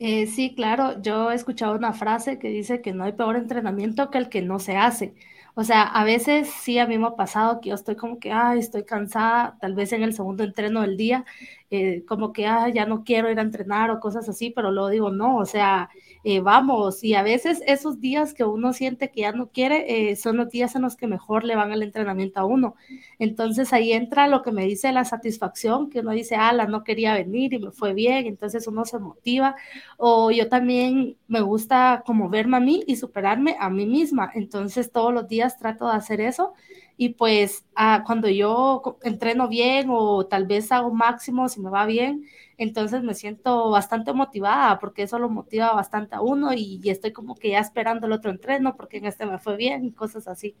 [0.00, 4.10] Eh, sí, claro, yo he escuchado una frase que dice que no hay peor entrenamiento
[4.10, 5.14] que el que no se hace.
[5.54, 8.32] O sea, a veces sí a mí me ha pasado que yo estoy como que,
[8.32, 11.24] ay, estoy cansada, tal vez en el segundo entreno del día,
[11.70, 14.88] eh, como que, ay, ya no quiero ir a entrenar o cosas así, pero luego
[14.90, 15.90] digo, no, o sea,
[16.24, 20.16] eh, vamos, y a veces esos días que uno siente que ya no quiere, eh,
[20.16, 22.76] son los días en los que mejor le van el entrenamiento a uno.
[23.18, 27.14] Entonces ahí entra lo que me dice la satisfacción, que uno dice, ala, no quería
[27.14, 29.54] venir y me fue bien, entonces uno se motiva.
[29.98, 34.90] O yo también me gusta como verme a mí y superarme a mí misma, entonces
[34.90, 36.54] todos los días trato de hacer eso
[36.96, 41.86] y pues ah, cuando yo entreno bien o tal vez hago máximo si me va
[41.86, 42.24] bien,
[42.56, 47.34] entonces me siento bastante motivada porque eso lo motiva bastante a uno y, estoy como
[47.34, 50.54] que ya esperando el otro entreno porque en este me fue bien y cosas así.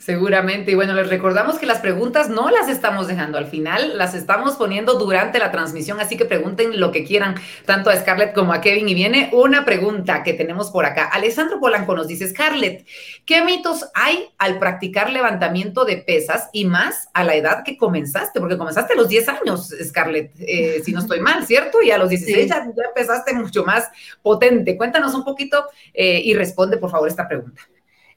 [0.00, 0.70] Seguramente.
[0.70, 4.56] Y bueno, les recordamos que las preguntas no las estamos dejando al final, las estamos
[4.56, 7.34] poniendo durante la transmisión, así que pregunten lo que quieran,
[7.66, 8.88] tanto a Scarlett como a Kevin.
[8.88, 11.04] Y viene una pregunta que tenemos por acá.
[11.04, 12.86] Alessandro Polanco nos dice, Scarlett,
[13.26, 18.40] ¿qué mitos hay al practicar levantamiento de pesas y más a la edad que comenzaste?
[18.40, 21.82] Porque comenzaste a los 10 años, Scarlett, eh, si no estoy mal, ¿cierto?
[21.82, 23.90] Y a los 16 ya, ya, empezaste mucho más
[24.22, 24.78] potente.
[24.78, 27.60] Cuéntanos un poquito eh, y responde, por favor, esta pregunta.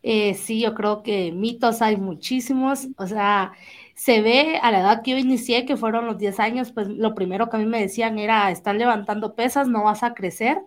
[0.04, 3.54] Eh, sí, yo creo que mitos hay muchísimos, o sea,
[3.96, 7.16] se ve a la edad que yo inicié, que fueron los 10 años, pues lo
[7.16, 10.60] primero que a mí me decían era, estar levantando pesas, no vas a crecer,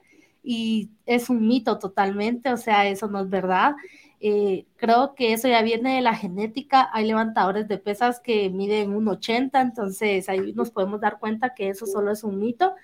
[0.43, 3.75] y es un mito totalmente, o sea, eso no es verdad.
[4.21, 6.89] Eh, creo que eso ya viene de la genética.
[6.93, 11.69] Hay levantadores de pesas que miden un 80, entonces ahí nos podemos dar cuenta que
[11.69, 12.75] eso solo es un mito.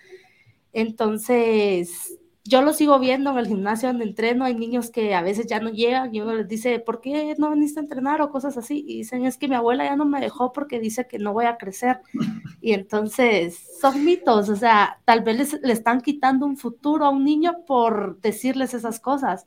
[0.73, 5.47] Entonces, yo lo sigo viendo en el gimnasio donde entreno, hay niños que a veces
[5.47, 8.57] ya no llegan y uno les dice, ¿por qué no veniste a entrenar o cosas
[8.57, 8.85] así?
[8.87, 11.45] Y dicen, es que mi abuela ya no me dejó porque dice que no voy
[11.45, 12.01] a crecer.
[12.61, 17.25] Y entonces son mitos, o sea, tal vez le están quitando un futuro a un
[17.25, 19.47] niño por decirles esas cosas.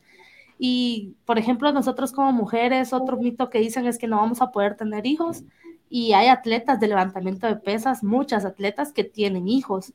[0.57, 4.51] Y, por ejemplo, nosotros como mujeres, otro mito que dicen es que no vamos a
[4.51, 5.43] poder tener hijos.
[5.89, 9.93] Y hay atletas de levantamiento de pesas, muchas atletas que tienen hijos.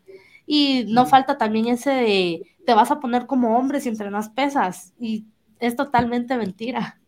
[0.53, 4.93] Y no falta también ese de, te vas a poner como hombre si entrenas pesas.
[4.99, 5.27] Y
[5.61, 6.99] es totalmente mentira.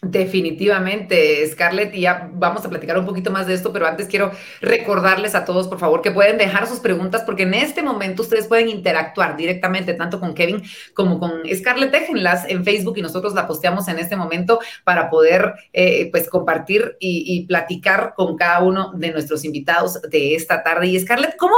[0.00, 4.30] Definitivamente, Scarlett, y ya vamos a platicar un poquito más de esto, pero antes quiero
[4.60, 8.46] recordarles a todos, por favor, que pueden dejar sus preguntas, porque en este momento ustedes
[8.46, 10.62] pueden interactuar directamente tanto con Kevin
[10.94, 11.90] como con Scarlett.
[11.90, 16.96] Déjenlas en Facebook y nosotros la posteamos en este momento para poder, eh, pues, compartir
[17.00, 20.86] y, y platicar con cada uno de nuestros invitados de esta tarde.
[20.86, 21.56] Y Scarlett, ¿cómo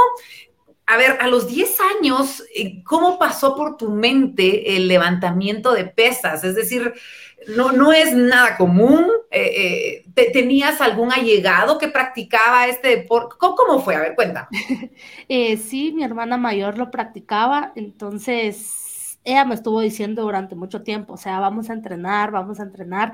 [0.89, 5.85] a ver, a los 10 años, eh, ¿cómo pasó por tu mente el levantamiento de
[5.85, 6.43] pesas?
[6.43, 6.95] Es decir,
[7.55, 9.05] no, no es nada común.
[9.29, 13.35] Eh, eh, ¿Tenías algún allegado que practicaba este deporte?
[13.37, 13.97] ¿Cómo, fue?
[13.97, 14.49] A ver, cuenta.
[15.29, 21.17] sí, mi hermana mayor lo practicaba, entonces ella me estuvo diciendo durante mucho tiempo, o
[21.17, 23.13] sea, vamos a entrenar, vamos a entrenar.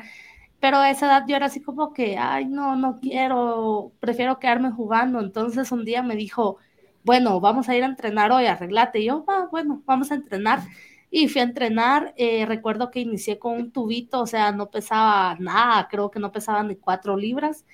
[0.61, 4.71] Pero a esa edad yo era así como que, ay, no, no quiero, prefiero quedarme
[4.71, 5.19] jugando.
[5.19, 6.57] Entonces un día me dijo,
[7.05, 8.99] bueno, vamos a ir a entrenar hoy, arreglate.
[8.99, 10.61] Y yo, ah, bueno, vamos a entrenar.
[11.11, 15.37] Y fui a entrenar, eh, recuerdo que inicié con un tubito, o sea, no pesaba
[15.39, 17.65] nada, creo que no pesaba ni cuatro libras.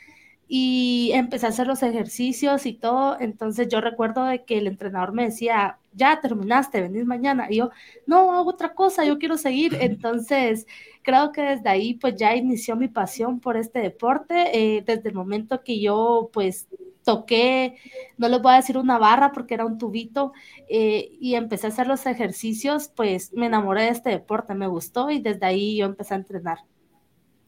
[0.47, 3.17] Y empecé a hacer los ejercicios y todo.
[3.19, 7.47] Entonces yo recuerdo de que el entrenador me decía, ya terminaste, venís mañana.
[7.49, 7.69] Y yo,
[8.05, 9.77] no, hago otra cosa, yo quiero seguir.
[9.81, 10.67] Entonces
[11.03, 14.77] creo que desde ahí pues ya inició mi pasión por este deporte.
[14.77, 16.67] Eh, desde el momento que yo pues
[17.03, 17.75] toqué,
[18.17, 20.33] no les voy a decir una barra porque era un tubito,
[20.69, 25.09] eh, y empecé a hacer los ejercicios, pues me enamoré de este deporte, me gustó
[25.09, 26.59] y desde ahí yo empecé a entrenar.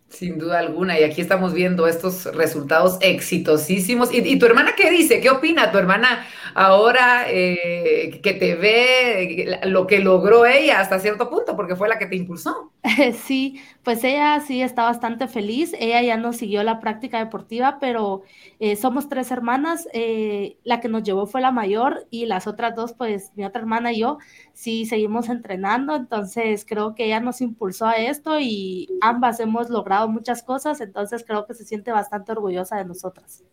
[0.09, 4.13] Sin duda alguna, y aquí estamos viendo estos resultados exitosísimos.
[4.13, 5.19] ¿Y, tu hermana qué dice?
[5.19, 6.23] ¿Qué opina tu hermana
[6.55, 11.97] ahora eh, que te ve lo que logró ella hasta cierto punto, porque fue la
[11.97, 12.71] que te impulsó?
[13.23, 15.73] Sí, pues ella sí está bastante feliz.
[15.79, 18.23] Ella ya no siguió la práctica deportiva, pero
[18.59, 19.87] eh, somos tres hermanas.
[19.93, 23.61] Eh, la que nos llevó fue la mayor y las otras dos, pues mi otra
[23.61, 24.17] hermana y yo,
[24.53, 25.95] sí seguimos entrenando.
[25.95, 31.23] Entonces creo que ella nos impulsó a esto y ambas hemos logrado muchas cosas, entonces
[31.25, 33.43] creo que se siente bastante orgullosa de nosotras.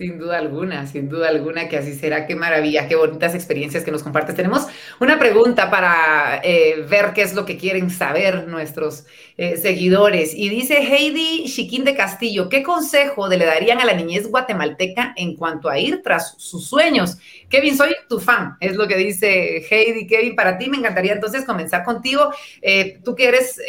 [0.00, 2.26] Sin duda alguna, sin duda alguna que así será.
[2.26, 4.34] Qué maravilla, qué bonitas experiencias que nos compartes.
[4.34, 4.66] Tenemos
[4.98, 9.04] una pregunta para eh, ver qué es lo que quieren saber nuestros
[9.36, 10.32] eh, seguidores.
[10.34, 15.36] Y dice Heidi Chiquín de Castillo, ¿qué consejo le darían a la niñez guatemalteca en
[15.36, 17.18] cuanto a ir tras sus sueños?
[17.50, 20.06] Kevin, soy tu fan, es lo que dice Heidi.
[20.06, 22.32] Kevin, para ti me encantaría entonces comenzar contigo.
[22.62, 23.60] Eh, tú que eres,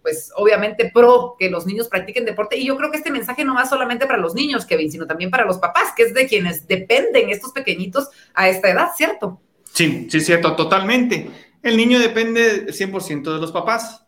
[0.00, 2.56] pues obviamente, pro que los niños practiquen deporte.
[2.56, 5.30] Y yo creo que este mensaje no va solamente para los niños, Kevin, sino también
[5.30, 9.40] para los papás, que es de quienes dependen estos pequeñitos a esta edad, ¿cierto?
[9.72, 11.30] Sí, sí, cierto, totalmente.
[11.62, 14.02] El niño depende 100% de los papás.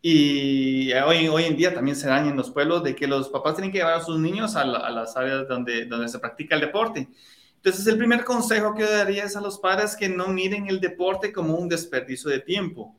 [0.00, 3.54] Y hoy, hoy en día también se dan en los pueblos de que los papás
[3.54, 7.08] tienen que llevar a sus niños a, las áreas donde, donde se practica el deporte.
[7.56, 10.80] Entonces, el primer consejo que yo daría es a los padres que no miren el
[10.80, 12.94] deporte como un desperdicio de tiempo.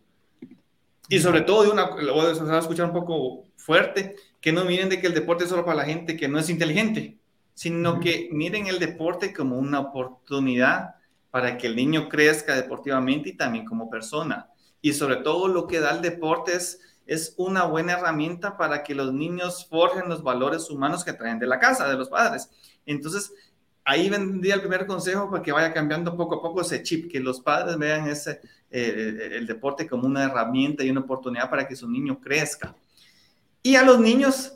[1.07, 4.89] Y sobre todo, de una, lo voy a escuchar un poco fuerte, que no miren
[4.89, 7.19] de que el deporte es solo para la gente que no es inteligente
[7.55, 10.95] sino que miren el deporte como una oportunidad
[11.31, 14.49] para que el niño crezca deportivamente y también como persona.
[14.81, 16.81] Y sobre todo lo que da el deporte es,
[17.37, 21.59] una buena herramienta para que los niños forjen los valores humanos que traen de la
[21.59, 22.49] casa, de los padres.
[22.85, 23.31] Entonces,
[23.83, 27.19] ahí vendría el primer consejo para que vaya cambiando poco a poco ese chip, que
[27.19, 28.41] los padres vean ese,
[28.71, 32.75] eh, el deporte como una herramienta y una oportunidad para que su niño crezca.
[33.61, 34.54] Y a los niños,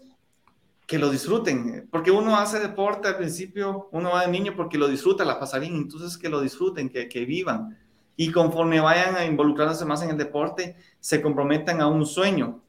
[0.89, 4.87] que lo disfruten, porque uno hace deporte al principio, uno va de niño porque lo
[4.87, 7.77] disfruta, la pasa entonces que lo disfruten, que, que vivan.
[8.15, 12.63] Y conforme vayan a involucrarse más en el deporte, se comprometan a un sueño.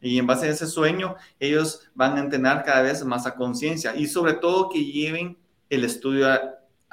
[0.00, 3.94] Y en base a ese sueño, ellos van a entrenar cada vez más a conciencia
[3.94, 5.36] y sobre todo que lleven
[5.68, 6.40] el estudio a,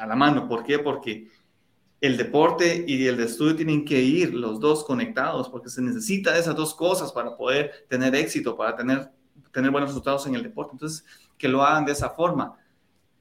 [0.06, 0.49] la mano.
[0.49, 0.80] ¿Por qué?
[0.80, 1.30] Porque
[2.01, 6.58] el deporte y el estudio tienen que ir los dos conectados porque se necesita esas
[6.58, 9.10] dos cosas para poder tener éxito, para tener,
[9.58, 10.74] tener buenos resultados en el deporte.
[10.74, 11.04] Entonces,
[11.36, 12.58] que lo hagan de esa forma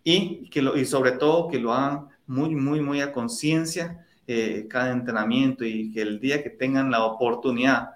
[0.05, 4.67] y, que lo, y sobre todo que lo hagan muy, muy, muy a conciencia eh,
[4.69, 7.93] cada entrenamiento y que el día que tengan la oportunidad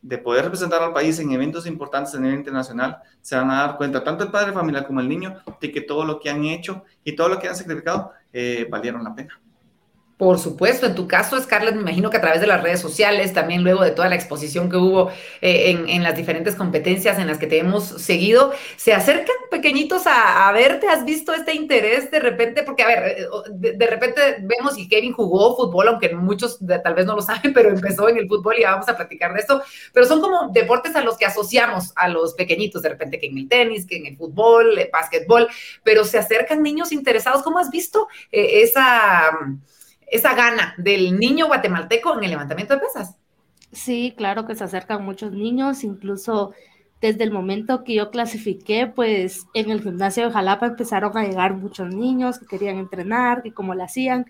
[0.00, 3.76] de poder representar al país en eventos importantes a nivel internacional, se van a dar
[3.76, 6.84] cuenta, tanto el padre familiar como el niño, de que todo lo que han hecho
[7.02, 9.40] y todo lo que han sacrificado eh, valieron la pena.
[10.16, 13.34] Por supuesto, en tu caso, Scarlett, me imagino que a través de las redes sociales,
[13.34, 15.10] también luego de toda la exposición que hubo
[15.42, 20.50] eh, en, las diferentes competencias en las que te hemos seguido, se acercan pequeñitos a,
[20.52, 20.88] verte.
[20.88, 22.62] ¿Has visto este interés de repente?
[22.62, 27.04] Porque, a ver, eh, de, repente vemos y Kevin jugó fútbol, aunque muchos tal vez
[27.04, 29.62] no lo saben, pero empezó en el fútbol y vamos a platicar de esto.
[29.92, 33.36] Pero son como deportes a los que asociamos a los pequeñitos, de repente que en
[33.36, 35.46] el tenis, que en el fútbol, el básquetbol,
[35.84, 37.42] pero se acercan niños interesados.
[37.42, 39.30] ¿Cómo has visto eh, esa
[40.06, 43.16] esa gana del niño guatemalteco en el levantamiento de pesas.
[43.72, 46.52] Sí, claro que se acercan muchos niños, incluso
[47.00, 51.54] desde el momento que yo clasifiqué, pues en el gimnasio de Jalapa empezaron a llegar
[51.54, 54.26] muchos niños que querían entrenar, que cómo lo hacían,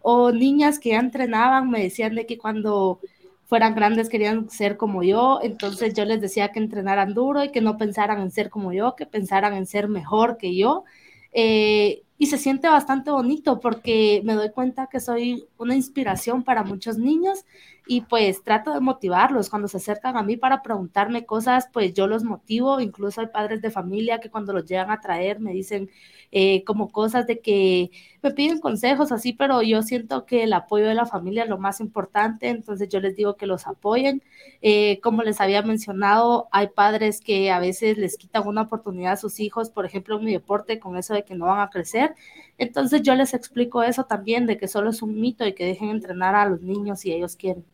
[0.00, 3.00] o niñas que entrenaban me decían de que cuando
[3.46, 7.60] fueran grandes querían ser como yo, entonces yo les decía que entrenaran duro y que
[7.60, 10.84] no pensaran en ser como yo, que pensaran en ser mejor que yo.
[11.32, 16.62] Eh, y se siente bastante bonito porque me doy cuenta que soy una inspiración para
[16.62, 17.44] muchos niños
[17.86, 22.06] y pues trato de motivarlos cuando se acercan a mí para preguntarme cosas, pues yo
[22.06, 25.90] los motivo, incluso hay padres de familia que cuando los llegan a traer me dicen
[26.32, 27.90] eh, como cosas de que
[28.22, 31.58] me piden consejos así, pero yo siento que el apoyo de la familia es lo
[31.58, 34.22] más importante, entonces yo les digo que los apoyen.
[34.62, 39.16] Eh, como les había mencionado, hay padres que a veces les quitan una oportunidad a
[39.16, 42.14] sus hijos, por ejemplo, en mi deporte, con eso de que no van a crecer.
[42.58, 45.90] Entonces yo les explico eso también, de que solo es un mito y que dejen
[45.90, 47.64] entrenar a los niños si ellos quieren.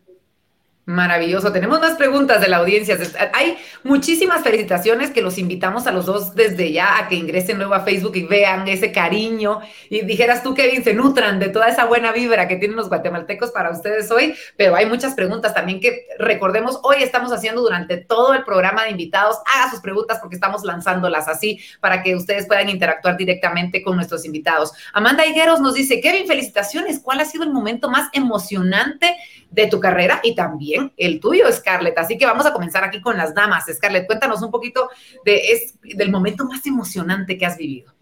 [0.86, 1.52] Maravilloso.
[1.52, 2.98] Tenemos más preguntas de la audiencia.
[3.34, 7.74] Hay muchísimas felicitaciones que los invitamos a los dos desde ya a que ingresen luego
[7.74, 9.60] a Facebook y vean ese cariño.
[9.88, 13.50] Y dijeras tú, Kevin, se nutran de toda esa buena vibra que tienen los guatemaltecos
[13.50, 14.34] para ustedes hoy.
[14.56, 18.90] Pero hay muchas preguntas también que recordemos, hoy estamos haciendo durante todo el programa de
[18.90, 19.36] invitados.
[19.54, 24.24] Haga sus preguntas porque estamos lanzándolas así para que ustedes puedan interactuar directamente con nuestros
[24.24, 24.72] invitados.
[24.92, 27.00] Amanda Higueros nos dice, Kevin, felicitaciones.
[27.00, 29.14] ¿Cuál ha sido el momento más emocionante
[29.50, 31.98] de tu carrera y también el tuyo, Scarlett.
[31.98, 33.66] Así que vamos a comenzar aquí con las damas.
[33.72, 34.88] Scarlett, cuéntanos un poquito
[35.24, 37.92] de, es, del momento más emocionante que has vivido.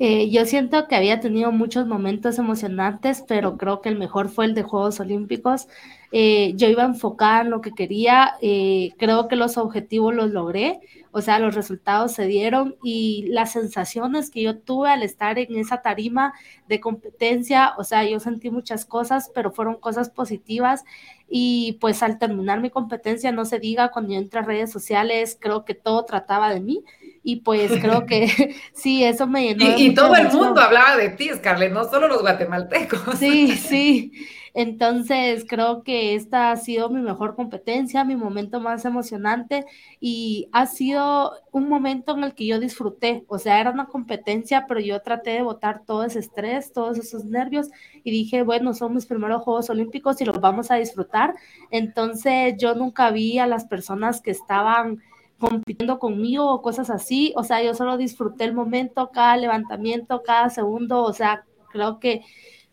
[0.00, 4.46] Eh, yo siento que había tenido muchos momentos emocionantes, pero creo que el mejor fue
[4.46, 5.68] el de Juegos Olímpicos.
[6.10, 10.80] Eh, yo iba enfocada en lo que quería, eh, creo que los objetivos los logré,
[11.12, 15.56] o sea, los resultados se dieron y las sensaciones que yo tuve al estar en
[15.58, 16.32] esa tarima
[16.68, 20.84] de competencia, o sea, yo sentí muchas cosas, pero fueron cosas positivas
[21.28, 25.36] y pues al terminar mi competencia, no se diga, cuando yo entré a redes sociales,
[25.40, 26.84] creo que todo trataba de mí
[27.24, 29.78] y pues creo que sí, eso me llenó.
[29.78, 33.18] Y, y todo el mundo hablaba de ti, Scarlett, no solo los guatemaltecos.
[33.18, 34.12] Sí, sí.
[34.56, 39.64] Entonces creo que esta ha sido mi mejor competencia, mi momento más emocionante
[39.98, 43.24] y ha sido un momento en el que yo disfruté.
[43.26, 47.24] O sea, era una competencia, pero yo traté de botar todo ese estrés, todos esos
[47.24, 47.68] nervios
[48.04, 51.34] y dije, bueno, son mis primeros Juegos Olímpicos y los vamos a disfrutar.
[51.70, 55.02] Entonces yo nunca vi a las personas que estaban
[55.38, 57.32] compitiendo conmigo o cosas así.
[57.36, 61.02] O sea, yo solo disfruté el momento, cada levantamiento, cada segundo.
[61.02, 62.22] O sea, creo que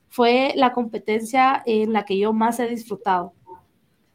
[0.10, 3.34] fue la competencia en la que yo más he disfrutado.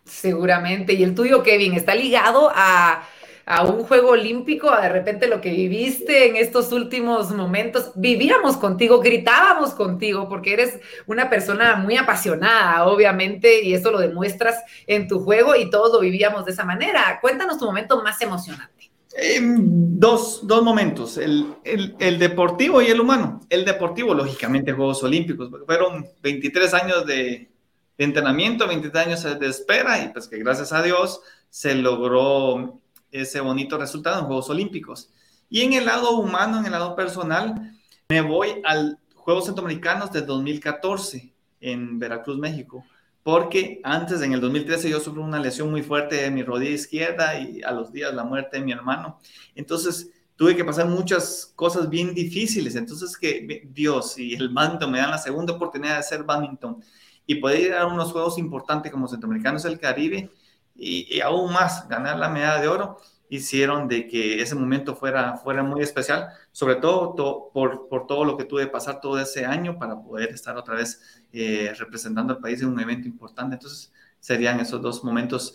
[0.04, 0.94] Seguramente.
[0.94, 3.02] ¿Y el tuyo, Kevin, está ligado a,
[3.46, 7.92] a un juego olímpico, a de repente lo que viviste en estos últimos momentos?
[7.94, 14.56] Vivíamos contigo, gritábamos contigo, porque eres una persona muy apasionada, obviamente, y eso lo demuestras
[14.88, 17.18] en tu juego y todos lo vivíamos de esa manera.
[17.20, 18.90] Cuéntanos tu momento más emocionante.
[19.18, 19.56] Em,
[19.98, 23.40] dos, dos, momentos, el, el, el, deportivo y el humano.
[23.48, 27.48] El deportivo, lógicamente, Juegos Olímpicos, fueron 23 años de,
[27.96, 32.78] de, entrenamiento, 23 años de espera y pues que gracias a Dios se logró
[33.11, 35.11] ese bonito resultado en Juegos Olímpicos.
[35.49, 37.73] Y en el lado humano, en el lado personal,
[38.09, 42.85] me voy al Juegos Centroamericanos de 2014 en Veracruz, México
[43.27, 47.37] porque antes, en el 2013, yo sufrí una lesión muy fuerte en mi rodilla izquierda
[47.37, 49.19] y a los días la muerte de mi hermano.
[49.57, 52.77] Entonces, tuve que pasar muchas cosas bien difíciles.
[52.77, 56.81] Entonces, que Dios y el badminton me dan la segunda oportunidad de hacer badminton
[57.27, 60.31] y poder ir a unos juegos importantes como Centroamericanos del Caribe
[60.79, 65.62] y, aún más ganar la medalla de oro, hicieron de que ese momento fuera, fuera
[65.62, 69.79] muy especial, sobre todo por, por, todo lo que tuve que pasar todo ese año
[69.79, 73.55] para poder estar otra vez eh, representando al país en un evento importante.
[73.55, 75.55] Entonces, serían esos dos momentos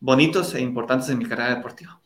[0.00, 2.00] bonitos e importantes en mi carrera deportiva.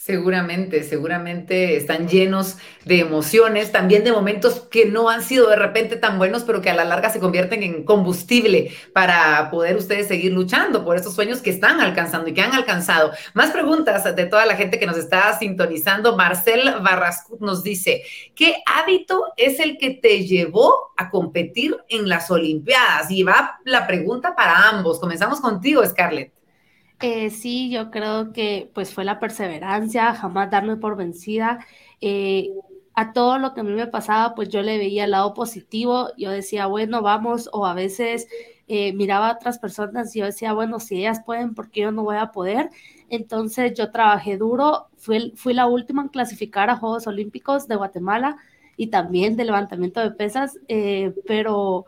[0.00, 5.96] Seguramente, seguramente están llenos de emociones, también de momentos que no han sido de repente
[5.96, 10.32] tan buenos, pero que a la larga se convierten en combustible para poder ustedes seguir
[10.32, 13.10] luchando por esos sueños que están alcanzando y que han alcanzado.
[13.34, 16.16] Más preguntas de toda la gente que nos está sintonizando.
[16.16, 18.04] Marcel Barrascut nos dice,
[18.36, 23.10] ¿qué hábito es el que te llevó a competir en las Olimpiadas?
[23.10, 25.00] Y va la pregunta para ambos.
[25.00, 26.37] Comenzamos contigo, Scarlett.
[27.00, 31.64] Eh, sí, yo creo que pues fue la perseverancia, jamás darme por vencida.
[32.00, 32.50] Eh,
[32.94, 36.08] a todo lo que a mí me pasaba, pues yo le veía el lado positivo,
[36.16, 38.26] yo decía, bueno, vamos, o a veces
[38.66, 41.92] eh, miraba a otras personas y yo decía, bueno, si ellas pueden, ¿por qué yo
[41.92, 42.70] no voy a poder?
[43.08, 48.36] Entonces yo trabajé duro, fui, fui la última en clasificar a Juegos Olímpicos de Guatemala
[48.76, 50.58] y también de levantamiento de pesas,
[51.26, 51.86] pero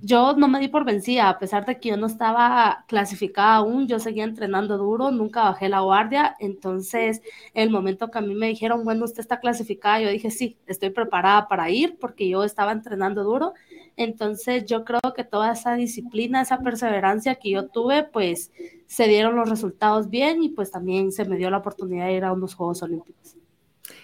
[0.00, 3.88] yo no me di por vencida, a pesar de que yo no estaba clasificada aún,
[3.88, 7.22] yo seguía entrenando duro, nunca bajé la guardia, entonces
[7.54, 10.90] el momento que a mí me dijeron, bueno, usted está clasificada, yo dije, sí, estoy
[10.90, 13.54] preparada para ir porque yo estaba entrenando duro,
[13.96, 18.52] entonces yo creo que toda esa disciplina, esa perseverancia que yo tuve, pues
[18.86, 22.24] se dieron los resultados bien y pues también se me dio la oportunidad de ir
[22.24, 23.36] a unos Juegos Olímpicos.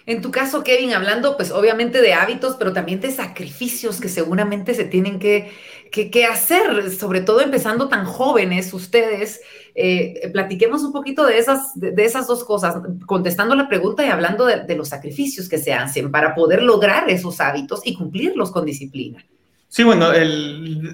[0.07, 4.75] En tu caso, Kevin, hablando pues obviamente de hábitos, pero también de sacrificios que seguramente
[4.75, 5.51] se tienen que,
[5.91, 9.41] que, hacer, sobre todo empezando tan jóvenes ustedes.
[9.73, 12.75] Eh, platiquemos un poquito de esas, de, esas dos cosas,
[13.07, 17.41] contestando la pregunta y hablando de, los sacrificios que se hacen para poder lograr esos
[17.41, 19.25] hábitos y cumplirlos con disciplina.
[19.69, 20.09] Sí, bueno,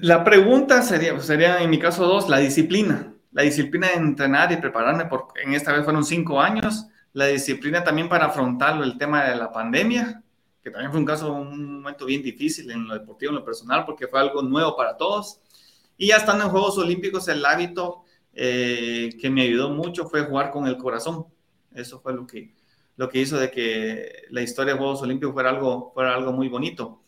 [0.00, 3.12] la pregunta sería, sería en mi caso dos, la disciplina.
[3.32, 7.84] La disciplina de entrenar y prepararme, porque en esta vez fueron cinco años la disciplina
[7.84, 10.22] también para afrontar el tema de la pandemia,
[10.62, 13.84] que también fue un caso, un momento bien difícil en lo deportivo, en lo personal,
[13.84, 15.40] porque fue algo nuevo para todos.
[15.96, 20.50] Y ya estando en Juegos Olímpicos, el hábito eh, que me ayudó mucho fue jugar
[20.50, 21.26] con el corazón.
[21.74, 22.54] Eso fue lo que,
[22.96, 26.48] lo que hizo de que la historia de Juegos Olímpicos fuera algo, fuera algo muy
[26.48, 27.02] bonito.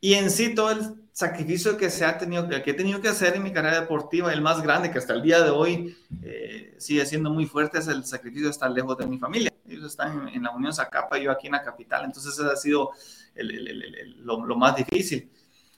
[0.00, 3.34] Y en sí todo el sacrificio que se ha tenido, que he tenido que hacer
[3.34, 7.04] en mi carrera deportiva, el más grande que hasta el día de hoy eh, sigue
[7.06, 9.52] siendo muy fuerte, es el sacrificio de estar lejos de mi familia.
[9.68, 12.92] Ellos están en, la Unión Zacapa, yo aquí en la capital, entonces ese ha sido
[13.34, 15.28] lo, más difícil.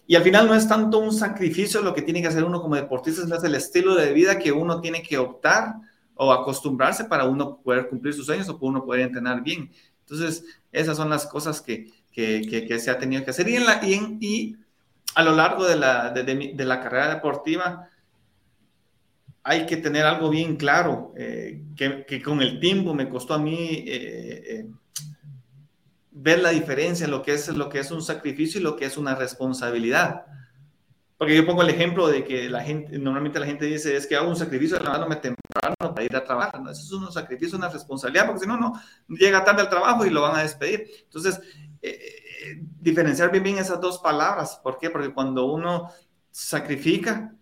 [0.06, 2.76] Y al final no es tanto un sacrificio lo que tiene que hacer uno como
[2.76, 5.76] deportista, es el estilo de vida que uno tiene que optar
[6.16, 9.72] o acostumbrarse para uno poder cumplir sus sueños o para uno poder entrenar bien.
[10.00, 13.48] Entonces, esas son las cosas que, que, se ha tenido que hacer.
[13.48, 14.56] Y, en la, en, y
[15.14, 17.88] a lo largo de la, de, la carrera deportiva
[19.42, 23.84] hay que tener algo bien claro, eh, que, con el tiempo me costó a mí
[23.86, 24.66] eh, eh,
[26.10, 28.84] ver la diferencia en lo que, es, lo que es un sacrificio y lo que
[28.84, 30.26] es una responsabilidad.
[31.16, 34.16] Porque yo pongo el ejemplo de que la gente, normalmente la gente dice, es que
[34.16, 36.60] hago un sacrificio levantándome temprano para ir a trabajar.
[36.60, 36.70] ¿no?
[36.70, 40.10] Eso es un sacrificio, una responsabilidad, porque si no, no, llega tarde al trabajo y
[40.10, 40.86] lo van a despedir.
[41.04, 41.40] Entonces,
[42.80, 44.60] diferenciar bien bien esas dos palabras.
[44.62, 44.90] ¿Por qué?
[44.90, 45.90] Porque cuando uno
[46.30, 47.34] sacrifica,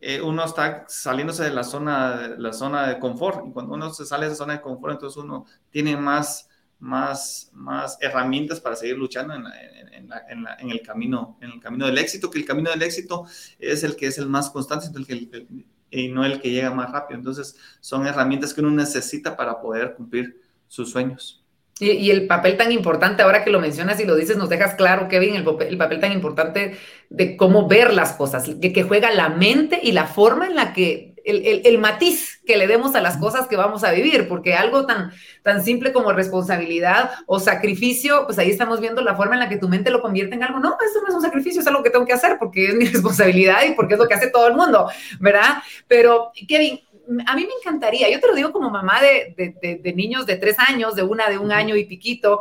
[0.00, 3.46] eh, uno está saliéndose de la zona, la zona de confort.
[3.46, 6.48] Y cuando uno se sale de esa zona de confort, entonces uno tiene más,
[6.78, 9.44] más, más herramientas para seguir luchando en,
[9.92, 13.26] en, el camino, en el camino del éxito, que el camino del éxito
[13.58, 15.46] es el que es el más constante el que,
[15.90, 17.18] y no el que llega más rápido.
[17.18, 21.45] Entonces, son herramientas que uno necesita para poder cumplir sus sueños.
[21.78, 25.08] Y, el papel tan importante, ahora que lo mencionas y lo dices, nos dejas claro,
[25.08, 26.78] Kevin, el papel, el papel tan importante
[27.10, 30.72] de cómo ver las cosas, que, que, juega la mente y la forma en la
[30.72, 34.54] que, el, el, matiz que le demos a las cosas que vamos a vivir, porque
[34.54, 35.12] algo tan,
[35.42, 39.58] tan simple como responsabilidad o sacrificio, pues ahí estamos viendo la forma en la que
[39.58, 41.90] tu mente lo convierte en algo, no, eso no es un sacrificio, es algo que
[41.90, 44.54] tengo que hacer porque es mi responsabilidad y porque es lo que hace todo el
[44.54, 44.88] mundo,
[45.20, 45.58] ¿verdad?
[45.88, 46.80] Pero, Kevin,
[47.26, 50.94] a mí me encantaría, yo te lo digo como mamá de, niños de tres años,
[50.94, 52.40] de una de un año y piquito,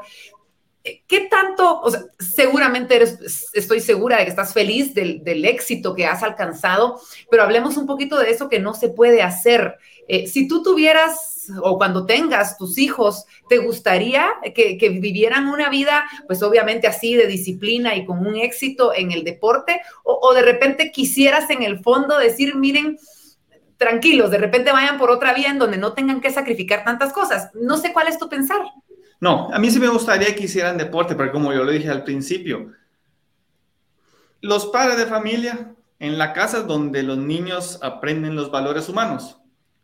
[0.84, 5.96] eh, ¿Qué tanto, o sea, seguramente eres, estoy segura de que estás feliz del, éxito
[5.96, 7.02] que has alcanzado,
[7.32, 9.78] pero hablemos un poquito de eso que no se puede hacer.
[10.08, 16.06] Eh, si tú tuvieras o cuando tengas tus hijos, ¿te gustaría que, vivieran una vida,
[16.28, 19.82] pues obviamente así de disciplina y con un éxito en el deporte?
[20.04, 23.00] O, o de repente quisieras en el fondo decir, miren,
[23.78, 27.52] tranquilos, de repente vayan por otra vía en donde no tengan que sacrificar tantas cosas.
[27.54, 28.62] No sé cuál es tu pensar.
[29.20, 32.04] No, a mí sí me gustaría que hicieran deporte, pero como yo lo dije al
[32.04, 32.72] principio,
[34.42, 39.42] los padres de familia en la casa donde los niños aprenden los valores humanos.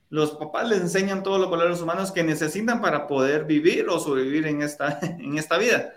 [0.09, 4.45] los papás les enseñan todos los valores humanos que necesitan para poder vivir o sobrevivir
[4.45, 5.93] en esta, en esta vida.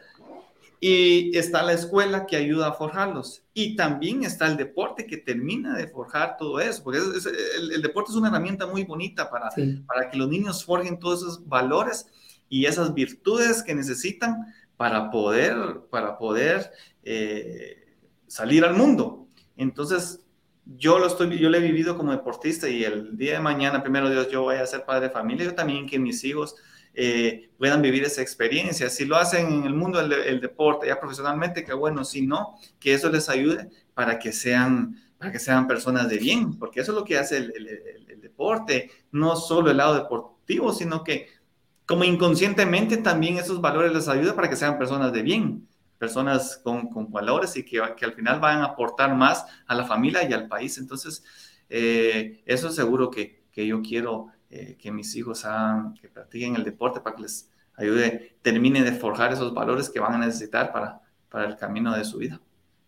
[0.86, 3.42] Y está la escuela que ayuda a forjarlos.
[3.54, 8.18] Y también está el deporte que termina de forjar todo eso, porque el, deporte es
[8.18, 9.48] una herramienta muy bonita para,
[9.86, 12.06] para que los niños forjen todos esos valores
[12.50, 14.44] y esas virtudes que necesitan
[14.76, 15.56] para poder,
[15.88, 16.70] para poder
[17.02, 19.26] eh, salir al mundo.
[19.56, 20.20] Entonces,
[20.66, 24.10] yo lo estoy, yo lo he vivido como deportista y el día de mañana, primero
[24.10, 26.56] Dios, yo voy a ser padre de familia, yo también que mis hijos
[26.94, 28.88] eh, puedan vivir esa experiencia.
[28.88, 32.94] Si lo hacen en el mundo del, deporte, ya profesionalmente, que bueno, si no, que
[32.94, 36.98] eso les ayude para que sean, para que sean personas de bien, porque eso es
[36.98, 37.52] lo que hace el,
[38.08, 41.28] el deporte, no solo el lado deportivo, sino que
[41.86, 45.68] como inconscientemente también esos valores les ayudan para que sean personas de bien,
[45.98, 49.84] personas con, con valores y que, que, al final van a aportar más a la
[49.84, 50.78] familia y al país.
[50.78, 51.24] Entonces,
[51.68, 56.54] eh, eso es seguro que, que yo quiero eh, que mis hijos hagan, que practiquen
[56.54, 60.72] el deporte para que les ayude, termine de forjar esos valores que van a necesitar
[60.72, 62.40] para, para el camino de su vida.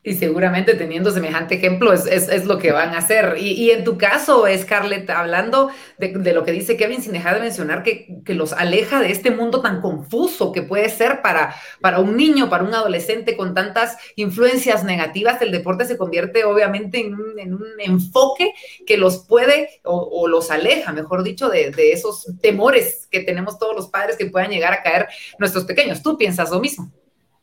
[0.07, 3.39] Y seguramente teniendo semejante ejemplo es, es, lo que van a hacer.
[3.41, 7.35] Y, y, en tu caso, Scarlett, hablando de, de, lo que dice Kevin, sin dejar
[7.35, 11.57] de mencionar que, que, los aleja de este mundo tan confuso que puede ser para,
[11.81, 17.01] para un niño, para un adolescente con tantas influencias negativas, el deporte se convierte obviamente
[17.01, 18.55] en un, en un enfoque
[18.87, 23.59] que los puede o, o los aleja, mejor dicho, de, de, esos temores que tenemos
[23.59, 25.09] todos los padres que puedan llegar a caer
[25.41, 26.01] nuestros pequeños.
[26.01, 26.93] ¿Tú piensas lo mismo?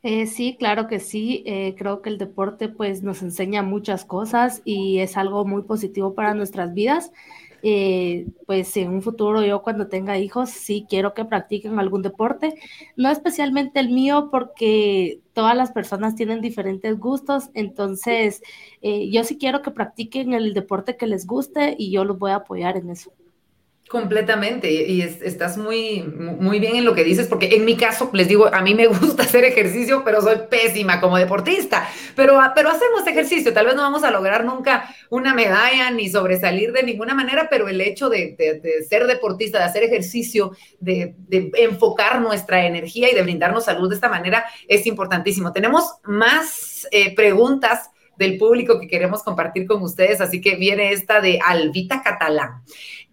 [0.06, 1.44] Eh, sí, claro que sí.
[1.46, 6.14] Eh, creo que el deporte pues nos enseña muchas cosas y es algo muy positivo
[6.14, 7.12] para nuestras vidas.
[7.66, 12.54] Eh, pues en un futuro yo cuando tenga hijos sí quiero que practiquen algún deporte,
[12.98, 18.42] no especialmente el mío porque todas las personas tienen diferentes gustos, entonces
[18.82, 22.32] eh, yo sí quiero que practiquen el deporte que les guste y yo los voy
[22.32, 23.14] a apoyar en eso.
[23.90, 28.28] Completamente, y estás muy, muy bien en lo que dices, porque en mi caso, les
[28.28, 33.06] digo, a mí me gusta hacer ejercicio, pero soy pésima como deportista, pero, pero hacemos
[33.06, 37.50] ejercicio, tal vez no vamos a lograr nunca una medalla ni sobresalir de ninguna manera,
[37.52, 43.12] pero el hecho de, de, ser deportista, de hacer ejercicio, de, de, enfocar nuestra energía
[43.12, 45.52] y de brindarnos salud de esta manera es importantísimo.
[45.52, 51.22] Tenemos más eh, preguntas del público que queremos compartir con ustedes, así que viene esta
[51.22, 52.64] de Alvita Catalán.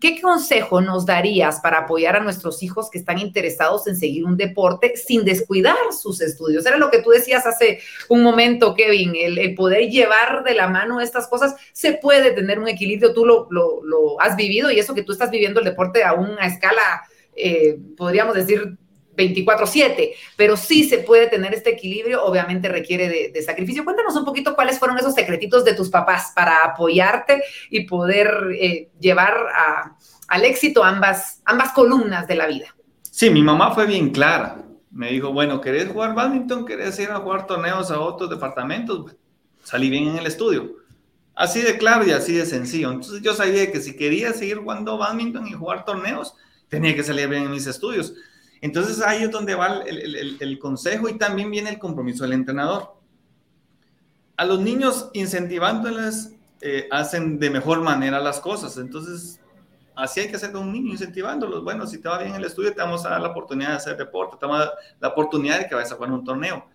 [0.01, 4.36] ¿Qué consejo nos darías para apoyar a nuestros hijos que están interesados en seguir un
[4.36, 6.64] deporte sin descuidar sus estudios?
[6.64, 11.01] Era lo que tú decías hace un momento, Kevin, el, poder llevar de la mano
[11.01, 15.12] estas cosas, se puede tener un equilibrio, tú lo has vivido y eso que tú
[15.12, 17.03] estás viviendo el deporte a una escala,
[17.36, 18.78] eh, podríamos decir,
[19.21, 23.85] 24/7, pero sí se puede tener este equilibrio, obviamente requiere de, de, sacrificio.
[23.85, 28.91] Cuéntanos un poquito cuáles fueron esos secretitos de tus papás para apoyarte y poder eh,
[28.99, 29.97] llevar a,
[30.29, 32.75] al éxito ambas, ambas columnas de la vida.
[33.03, 34.64] Sí, mi mamá fue bien clara.
[34.91, 36.64] Me dijo, bueno, ¿querés jugar badminton?
[36.64, 39.16] ¿Querés ir a jugar torneos a otros departamentos?
[39.62, 40.77] Salí bien en el estudio.
[41.35, 42.91] Así de claro y así de sencillo.
[42.91, 46.35] Entonces yo sabía que si quería seguir jugando badminton y jugar torneos,
[46.68, 48.14] tenía que salir bien en mis estudios.
[48.61, 52.94] Entonces ahí es donde va el, consejo y también viene el compromiso del entrenador.
[54.36, 58.76] A los niños incentivándoles eh, hacen de mejor manera las cosas.
[58.76, 59.40] Entonces,
[59.94, 61.64] así hay que hacer con un niño, incentivándolos.
[61.64, 63.96] Bueno, si te va bien el estudio, te vamos a dar la oportunidad de hacer
[63.96, 66.66] deporte, te vamos a dar la oportunidad de que vayas a jugar un torneo.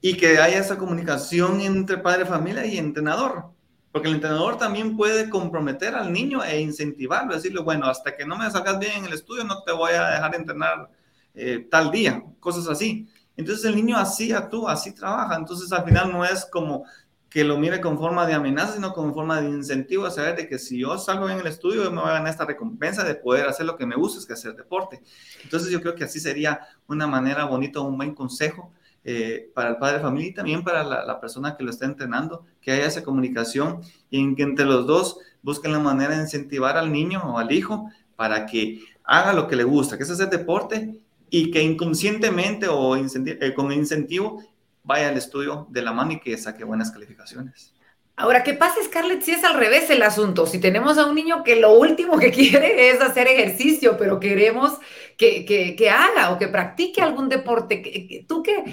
[0.00, 3.50] Y que haya esa comunicación entre padre, familia y entrenador.
[3.90, 8.38] Porque el entrenador también puede comprometer al niño e incentivarlo, decirle, bueno, hasta que no
[8.38, 10.88] me salgas bien en el estudio, no te voy a dejar entrenar
[11.34, 13.08] eh, tal día, cosas así.
[13.36, 15.36] Entonces el niño así actúa, así trabaja.
[15.36, 16.84] Entonces al final no es como
[17.32, 20.46] que lo mire con forma de amenaza, sino con forma de incentivo a saber de
[20.46, 23.46] que si yo salgo en el estudio, me voy a ganar esta recompensa de poder
[23.46, 25.00] hacer lo que me gusta, es que hacer deporte.
[25.42, 28.70] Entonces yo creo que así sería una manera bonita, un buen consejo
[29.02, 32.44] eh, para el padre de familia y también para la, persona que lo está entrenando,
[32.60, 33.80] que haya esa comunicación
[34.10, 37.88] y que entre los dos busquen la manera de incentivar al niño o al hijo
[38.14, 41.01] para que haga lo que le gusta, que es hacer deporte
[41.32, 44.44] y que inconscientemente o eh, con incentivo
[44.84, 47.74] vaya al estudio de la mano y que saque buenas calificaciones.
[48.16, 50.46] Ahora, ¿qué pasa, Scarlett, si es al revés el asunto?
[50.46, 54.76] Si tenemos a un niño que lo último que quiere es hacer ejercicio, pero queremos
[55.16, 58.64] que, que, haga o que practique algún deporte, que, tú que,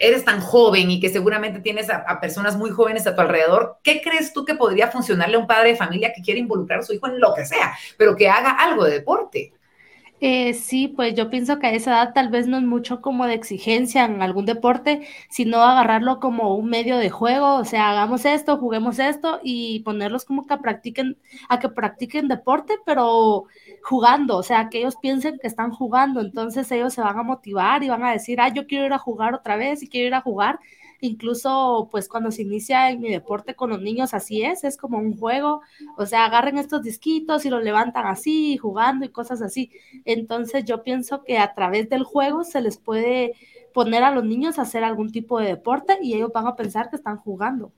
[0.00, 4.02] eres tan joven y que seguramente tienes a, personas muy jóvenes a tu alrededor, ¿qué
[4.02, 6.92] crees tú que podría funcionarle a un padre de familia que quiere involucrar a su
[6.92, 9.52] hijo en lo que sea, pero que haga algo de deporte?
[10.22, 13.26] Eh, sí, pues yo pienso que a esa edad tal vez no es mucho como
[13.26, 18.26] de exigencia en algún deporte, sino agarrarlo como un medio de juego, o sea, hagamos
[18.26, 21.16] esto, juguemos esto y ponerlos como que practiquen,
[21.48, 23.44] a que practiquen deporte, pero
[23.82, 27.82] jugando, o sea, que ellos piensen que están jugando, entonces ellos se van a motivar
[27.82, 30.14] y van a decir, ah, yo quiero ir a jugar otra vez y quiero ir
[30.14, 30.60] a jugar
[31.00, 34.98] Incluso, pues cuando se inicia en mi deporte con los niños, así es, es como
[34.98, 35.62] un juego.
[35.96, 39.70] O sea, agarren estos disquitos y los levantan así, jugando y cosas así.
[40.04, 43.32] Entonces, yo pienso que a través del juego se les puede
[43.72, 46.90] poner a los niños a hacer algún tipo de deporte y ellos van a pensar
[46.90, 47.72] que están jugando.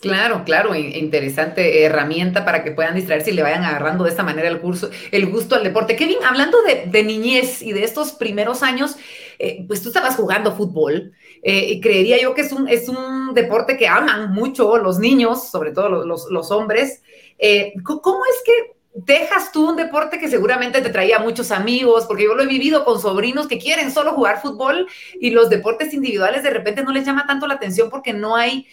[0.00, 4.48] Claro, claro, interesante herramienta para que puedan distraerse y le vayan agarrando de esta manera
[4.48, 5.96] el curso, el gusto al deporte.
[5.96, 8.96] Kevin, hablando de, niñez y de estos primeros años,
[9.40, 13.34] eh, pues tú estabas jugando fútbol eh, y creería yo que es un, es un
[13.34, 17.02] deporte que aman mucho los niños, sobre todo los, hombres.
[17.38, 22.24] Eh, ¿Cómo es que dejas tú un deporte que seguramente te traía muchos amigos, porque
[22.24, 24.88] yo lo he vivido con sobrinos que quieren solo jugar fútbol
[25.20, 28.66] y los deportes individuales de repente no les llama tanto la atención porque no hay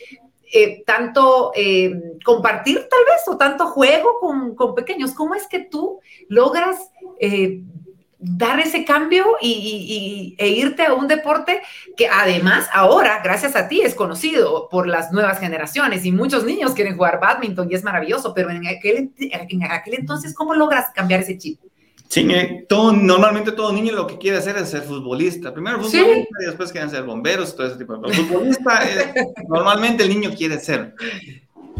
[0.51, 1.51] eh, tanto
[2.23, 4.19] compartir tal vez o tanto juego
[4.55, 5.11] con, pequeños.
[5.11, 6.91] ¿Cómo es que tú logras
[8.25, 11.61] dar ese cambio y, e irte a un deporte
[11.95, 16.73] que además ahora, gracias a ti, es conocido por las nuevas generaciones y muchos niños
[16.73, 21.21] quieren jugar badminton y es maravilloso, pero en aquel, en aquel entonces, ¿cómo logras cambiar
[21.21, 21.59] ese chip?
[22.07, 22.27] Sí,
[22.69, 25.53] todo, normalmente todo niño lo que quiere hacer es ser futbolista.
[25.53, 28.17] Primero futbolista y después quieren ser bomberos, todo ese tipo de cosas.
[28.17, 28.79] Futbolista
[29.49, 30.95] normalmente el niño quiere ser.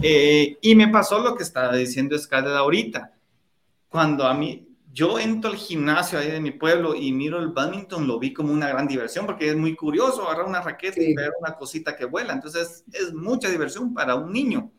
[0.01, 3.13] Eh, y me pasó lo que estaba diciendo Scarlett ahorita.
[3.87, 4.64] Cuando a mí,
[4.95, 8.53] yo entro al gimnasio ahí de mi pueblo y miro el badminton, lo vi como
[8.53, 12.05] una gran diversión porque es muy curioso agarrar una raqueta y ver una cosita que
[12.05, 12.31] vuela.
[12.31, 14.71] Entonces es mucha diversión para un niño.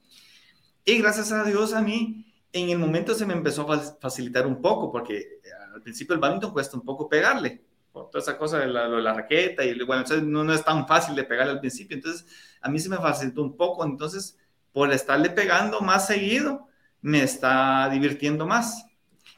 [0.86, 4.62] Y gracias a Dios a mí en el momento se me empezó a facilitar un
[4.62, 7.62] poco, porque eh, al principio el badminton cuesta un poco pegarle,
[7.92, 11.14] por toda esa cosa de la, raqueta, y bueno, entonces no, no, es tan fácil
[11.14, 12.24] de pegarle al principio, entonces
[12.62, 14.38] a mí se me facilitó un poco, entonces
[14.72, 16.68] por estarle pegando más seguido,
[17.02, 18.85] me está divirtiendo más.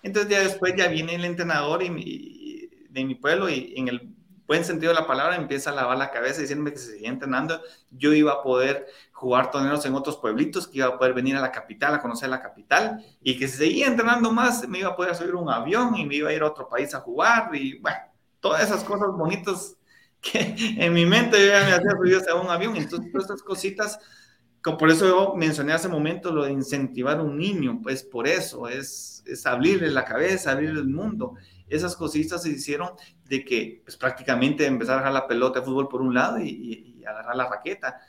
[0.03, 1.91] Entonces ya después ya viene el entrenador de
[3.05, 4.15] mi pueblo y en el
[4.47, 7.61] buen sentido de la palabra, empieza a lavar la cabeza diciéndome que si seguía entrenando,
[7.91, 11.41] yo iba a poder jugar torneos en otros pueblitos, que iba a poder venir a
[11.41, 14.97] la capital, a conocer la capital, y que si seguía entrenando más, me iba a
[14.97, 17.79] poder subir un avión y me iba a ir a otro país a jugar, y
[17.81, 17.99] bueno,
[18.41, 19.77] todas esas cosas bonitas
[20.23, 23.43] que en mi mente yo ya me hacía subirse a un avión, entonces todas estas
[23.43, 23.99] cositas,
[24.63, 28.69] por eso yo mencioné hace momento lo de incentivar a un niño, pues por eso,
[28.69, 31.35] es, es abrirle la cabeza, abrirle el mundo,
[31.69, 32.91] esas cositas se hicieron
[33.25, 36.95] de que pues, prácticamente empezar a dejar la pelota de fútbol por un lado y,
[36.99, 38.01] y agarrar la raqueta.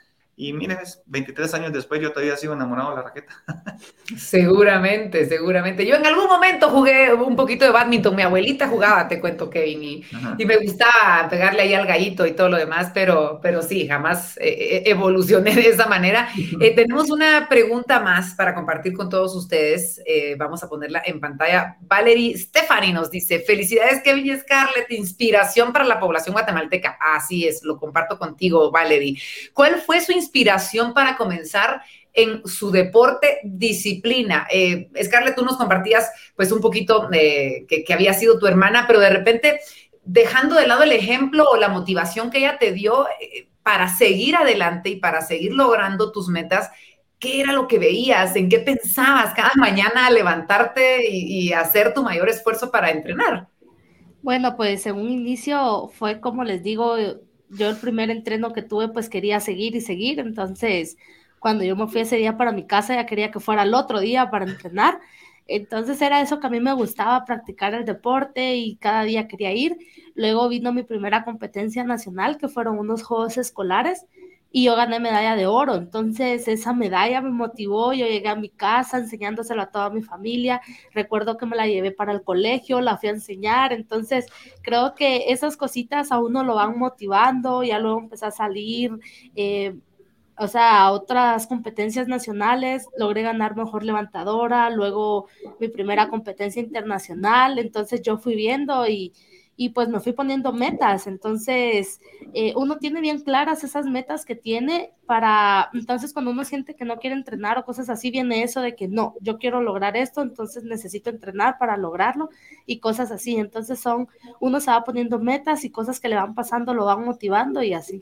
[0.42, 3.44] Y miren, 23 años después yo todavía sigo enamorado de la raqueta.
[4.18, 5.86] Seguramente, seguramente.
[5.86, 8.16] Yo en algún momento jugué un poquito de badminton.
[8.16, 10.06] Mi abuelita jugaba, te cuento, Kevin, y,
[10.38, 14.38] y me gustaba pegarle ahí al gallito y todo lo demás, pero, pero sí, jamás
[14.38, 16.30] eh, eh, evolucioné de esa manera.
[16.62, 20.02] Eh, tenemos una pregunta más para compartir con todos ustedes.
[20.38, 21.76] vamos a ponerla en pantalla.
[21.82, 26.98] Valerie Stefani nos dice, felicidades, Kevin y Scarlett, inspiración para la población guatemalteca.
[27.14, 29.20] Así es, lo comparto contigo, Valerie.
[29.54, 30.29] ¿Cuál fue su inspiración?
[30.30, 31.82] Inspiración para comenzar
[32.14, 34.48] en su deporte disciplina.
[34.52, 39.00] Eh, Scarlett, tú nos compartías pues un poquito eh, que, había sido tu hermana, pero
[39.00, 39.60] de repente
[40.04, 44.36] dejando de lado el ejemplo o la motivación que ella te dio eh, para seguir
[44.36, 46.70] adelante y para seguir logrando tus metas,
[47.20, 48.36] ¿qué era lo que veías?
[48.36, 53.48] ¿En qué pensabas cada mañana levantarte y, y hacer tu mayor esfuerzo para entrenar?
[54.22, 56.98] Bueno, pues en un inicio fue como les digo,
[57.50, 60.20] yo el primer entreno que tuve, pues quería seguir y seguir.
[60.20, 60.98] Entonces,
[61.40, 64.00] cuando yo me fui ese día para mi casa, ya quería que fuera el otro
[64.00, 65.00] día para entrenar.
[65.48, 69.52] Entonces era eso que a mí me gustaba, practicar el deporte y cada día quería
[69.54, 69.78] ir.
[70.14, 74.06] Luego vino mi primera competencia nacional, que fueron unos juegos escolares
[74.52, 75.76] y yo gané medalla de oro.
[75.76, 80.62] Entonces esa medalla me motivó, yo llegué a mi casa enseñándoselo a toda mi familia,
[80.94, 84.26] recuerdo que me la llevé para el colegio, la fui a enseñar, entonces
[84.62, 88.92] creo que esas cositas a uno lo van motivando, ya luego empecé a salir.
[89.36, 89.76] Eh,
[90.42, 95.28] o sea, a otras competencias nacionales, logré ganar mejor levantadora, luego
[95.60, 99.12] mi primera competencia internacional, entonces yo fui viendo y,
[99.60, 101.06] y pues me fui poniendo metas.
[101.06, 102.00] Entonces,
[102.34, 106.86] eh, uno tiene bien claras esas metas que tiene para, entonces cuando uno siente que
[106.86, 110.22] no quiere entrenar o cosas así, viene eso de que no, yo quiero lograr esto,
[110.22, 112.30] entonces necesito entrenar para lograrlo
[112.66, 113.36] y cosas así.
[113.36, 114.08] Entonces son,
[114.40, 117.74] uno se va poniendo metas y cosas que le van pasando lo van motivando y
[117.74, 118.02] así.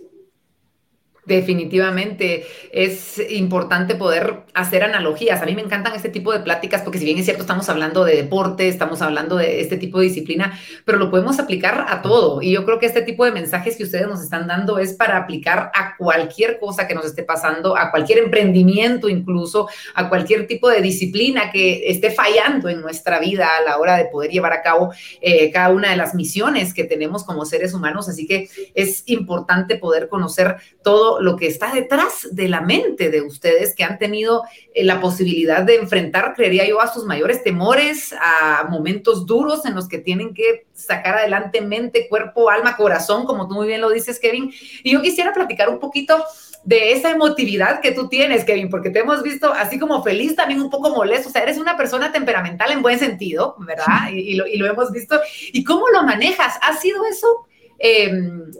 [1.28, 5.41] Definitivamente es importante poder hacer analogías.
[5.41, 8.05] A mí me encantan este tipo de pláticas porque si bien es cierto estamos hablando
[8.05, 12.41] de deporte, estamos hablando de este tipo de disciplina, pero lo podemos aplicar a todo.
[12.41, 15.17] Y yo creo que este tipo de mensajes que ustedes nos están dando es para
[15.17, 20.69] aplicar a cualquier cosa que nos esté pasando, a cualquier emprendimiento incluso, a cualquier tipo
[20.69, 24.61] de disciplina que esté fallando en nuestra vida a la hora de poder llevar a
[24.61, 28.07] cabo eh, cada una de las misiones que tenemos como seres humanos.
[28.07, 33.22] Así que es importante poder conocer todo lo que está detrás de la mente de
[33.22, 34.43] ustedes que han tenido
[34.74, 39.76] eh, la posibilidad de enfrentar, creería yo, a sus mayores temores, a momentos duros en
[39.76, 43.89] los que tienen que sacar adelante mente, cuerpo, alma, corazón, como tú muy bien lo
[43.89, 44.51] dices, Kevin.
[44.84, 46.24] Y yo quisiera platicar un poquito
[46.63, 50.61] de esa emotividad que tú tienes, Kevin, porque te hemos visto así como feliz, también
[50.61, 54.09] un poco molesto, o sea, eres una persona temperamental en buen sentido, ¿verdad?
[54.11, 55.20] Y, lo, y lo hemos visto.
[55.53, 56.55] ¿Y cómo lo manejas?
[56.61, 57.47] ¿Ha sido eso?
[57.80, 58.51] Em,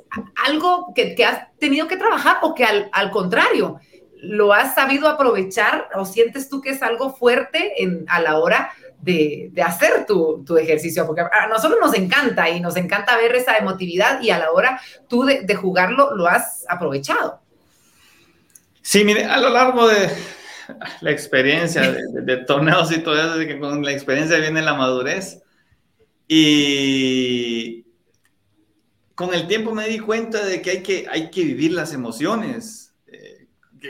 [0.45, 3.80] algo que, has tenido que trabajar o que al, contrario,
[4.22, 7.74] lo has sabido aprovechar o sientes tú que es algo fuerte
[8.07, 11.05] a la hora de, hacer tu, ejercicio?
[11.07, 14.80] Porque a nosotros nos encanta y nos encanta ver esa emotividad y a la hora
[15.07, 17.41] tú de, jugarlo lo has aprovechado.
[18.82, 20.09] Sí, mire, a lo largo de
[21.01, 24.76] la experiencia de, de torneos y todo eso, de que con la experiencia viene la
[24.76, 25.41] madurez.
[26.30, 27.87] Y
[29.18, 32.93] con el tiempo me di cuenta de que hay que, hay que vivir las emociones.
[33.07, 33.47] Eh,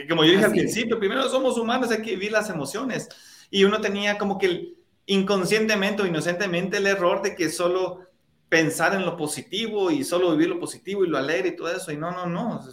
[0.08, 3.10] como yo dije al principio, primero somos humanos, hay que vivir las emociones.
[3.50, 4.72] Y uno tenía como que
[5.04, 8.06] inconscientemente o inocentemente el error de que solo
[8.48, 11.92] pensar en lo positivo y solo vivir lo positivo y lo alegre y todo eso.
[11.92, 12.64] Y no, no, no.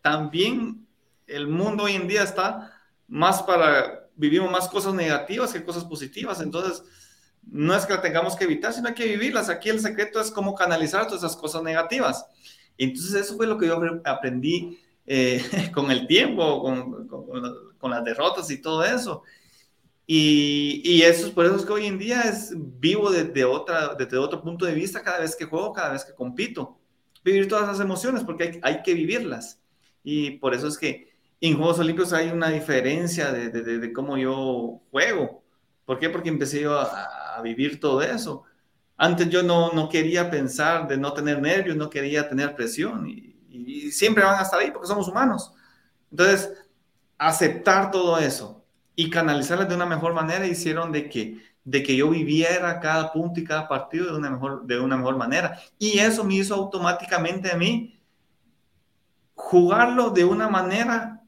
[0.00, 0.86] También
[1.26, 6.40] el mundo hoy en día está más para, vivimos más cosas negativas que cosas positivas.
[6.40, 6.82] Entonces,
[7.50, 9.48] no es que la tengamos que evitar, sino que vivirlas.
[9.48, 12.26] Aquí el secreto es cómo canalizar todas esas cosas negativas.
[12.78, 15.42] Entonces eso fue lo que yo aprendí eh,
[15.74, 17.08] con el tiempo, con,
[17.78, 19.22] con, las derrotas y todo eso.
[20.06, 23.94] Y, y, eso es por eso es que hoy en día es vivo desde, otra,
[23.94, 26.78] desde otro punto de vista cada vez que juego, cada vez que compito.
[27.24, 29.60] Vivir todas las emociones porque hay, hay que vivirlas.
[30.02, 34.18] Y por eso es que en Juegos Olímpicos hay una diferencia de, de, de cómo
[34.18, 35.42] yo juego.
[35.84, 36.10] ¿Por qué?
[36.10, 36.86] Porque empecé yo a,
[37.34, 38.44] a vivir todo eso.
[38.96, 43.32] Antes yo no, no quería pensar de no tener nervios, no quería tener presión y,
[43.92, 45.52] siempre van a estar ahí porque somos humanos.
[46.10, 46.52] Entonces,
[47.16, 48.64] aceptar todo eso
[48.96, 53.38] y canalizarlas de una mejor manera hicieron de que, de que yo viviera cada punto
[53.38, 55.56] y cada partido de una, mejor, de una mejor manera.
[55.78, 57.96] Y eso me hizo automáticamente a mí
[59.34, 61.22] jugarlo de una manera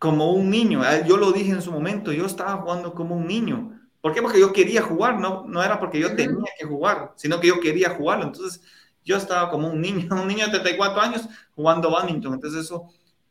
[0.00, 0.82] como un niño.
[1.06, 3.75] Yo lo dije en su momento, yo estaba jugando como un niño
[4.06, 4.22] ¿Por qué?
[4.22, 7.58] Porque yo quería jugar, no, no era porque yo tenía que jugar, sino que yo
[7.58, 8.26] quería jugarlo.
[8.26, 8.62] Entonces,
[9.04, 12.34] yo estaba como un niño, un niño de 34 años jugando badminton.
[12.34, 12.88] Entonces, eso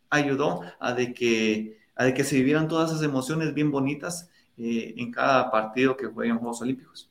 [0.09, 4.93] ayudó a de que, a de que se vivieran todas esas emociones bien bonitas eh,
[4.97, 7.09] en cada partido que juegue en Juegos Olímpicos.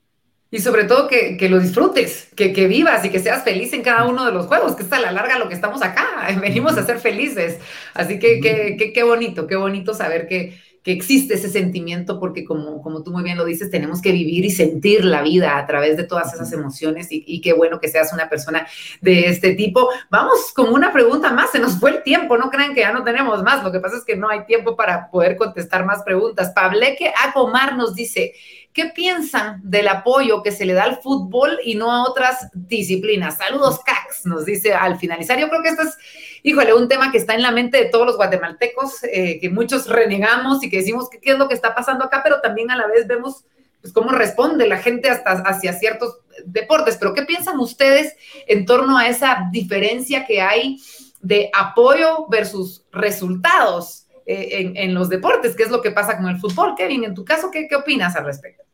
[0.50, 3.80] Y sobre todo que, que lo disfrutes, que, que, vivas y que seas feliz en
[3.80, 6.76] cada uno de los juegos, que es a la larga lo que estamos acá, venimos
[6.76, 7.60] a ser felices.
[7.94, 13.02] Así que qué bonito, qué bonito saber que, que existe ese sentimiento porque como, como
[13.02, 16.04] tú muy bien lo dices, tenemos que vivir y sentir la vida a través de
[16.04, 18.66] todas esas emociones y, qué bueno que seas una persona
[19.00, 19.88] de este tipo.
[20.10, 23.02] Vamos con una pregunta más, se nos fue el tiempo, no crean que ya no
[23.02, 26.52] tenemos más, lo que pasa es que no hay tiempo para poder contestar más preguntas.
[26.54, 28.34] Pableque Acomar nos dice,
[28.74, 33.38] ¿Qué piensan del apoyo que se le da al fútbol y no a otras disciplinas?
[33.38, 35.38] Saludos, Cax, nos dice al finalizar.
[35.38, 35.96] Yo creo que esto es,
[36.44, 39.88] híjole, un tema que está en la mente de todos los guatemaltecos, eh, que muchos
[39.88, 42.86] renegamos y que decimos qué es lo que está pasando acá, pero también a la
[42.86, 43.46] vez vemos
[43.80, 46.98] pues, cómo responde la gente hasta hacia ciertos deportes.
[46.98, 48.14] Pero ¿qué piensan ustedes
[48.46, 50.78] en torno a esa diferencia que hay
[51.20, 55.56] de apoyo versus resultados eh, en, los deportes?
[55.56, 56.74] ¿Qué es lo que pasa con el fútbol?
[56.76, 58.64] Kevin, en tu caso, ¿qué, qué opinas al respecto?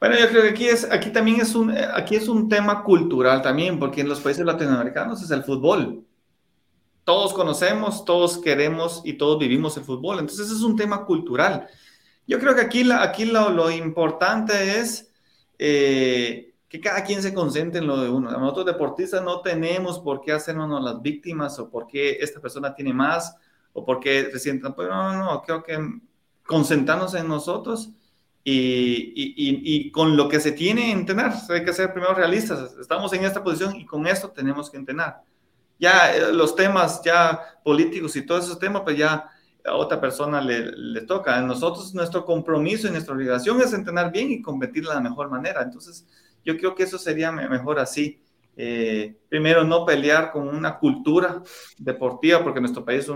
[0.00, 3.40] Bueno, yo creo que aquí, es, aquí también es un, aquí es un tema cultural
[3.40, 6.04] también, porque en los países latinoamericanos es el fútbol.
[7.10, 10.20] Todos conocemos, todos queremos y todos vivimos el fútbol.
[10.20, 11.66] Entonces es un tema cultural.
[12.24, 15.10] Yo creo que aquí, aquí lo, lo importante es
[15.58, 18.30] eh, que cada quien se concentre en lo de uno.
[18.30, 22.92] Nosotros deportistas no tenemos por qué hacernos las víctimas o por qué esta persona tiene
[22.92, 23.36] más
[23.72, 24.72] o por qué se sientan.
[24.72, 25.76] Pues no, no, no, creo que
[26.46, 27.90] concentrarnos en nosotros
[28.44, 32.76] y, con lo que se tiene entrenar, hay que ser primero realistas.
[32.80, 35.24] Estamos en esta posición y con esto tenemos que entrenar.
[35.80, 39.28] Ya eh, los temas ya políticos y todos esos temas, pues ya
[39.64, 41.36] a otra persona le, le, toca.
[41.36, 45.28] A nosotros nuestro compromiso y nuestra obligación es entrenar bien y competir de la mejor
[45.30, 45.62] manera.
[45.62, 46.06] Entonces,
[46.44, 48.20] yo creo que eso sería mejor así.
[48.56, 51.42] eh, primero, no pelear con una cultura
[51.78, 53.06] deportiva, porque nuestro país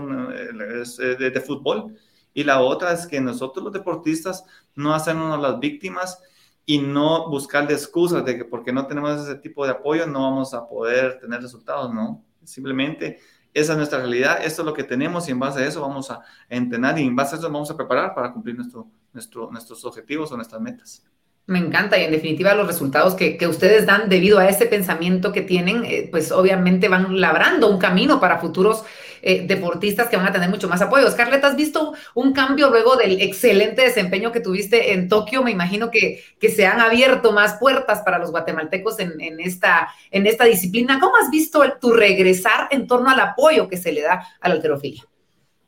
[0.81, 1.95] es, de, fútbol.
[2.33, 4.43] Y la otra es que nosotros los deportistas
[4.75, 6.19] no hacernos las víctimas
[6.65, 10.53] y no buscar excusas de que porque no tenemos ese tipo de apoyo no vamos
[10.53, 12.23] a poder tener resultados, ¿no?
[12.45, 13.19] Simplemente
[13.53, 16.11] esa es nuestra realidad, esto es lo que tenemos y en base a eso vamos
[16.11, 19.85] a entrenar y en base a eso vamos a preparar para cumplir nuestro, nuestro, nuestros
[19.85, 21.03] objetivos o nuestras metas.
[21.47, 25.41] Me encanta y en definitiva los resultados que, ustedes dan debido a ese pensamiento que
[25.41, 28.83] tienen, eh, pues obviamente van labrando un camino para futuros
[29.27, 31.09] eh, deportistas que van a tener mucho más apoyo.
[31.09, 35.41] Scarlett, ¿has visto un cambio luego del excelente desempeño que tuviste en Tokio?
[35.41, 39.89] Me imagino que, que se han abierto más puertas para los guatemaltecos en, en, esta,
[40.11, 40.99] en esta disciplina.
[40.99, 44.55] ¿Cómo has visto tu regresar en torno al apoyo que se le da a la
[44.55, 45.03] alterofilia?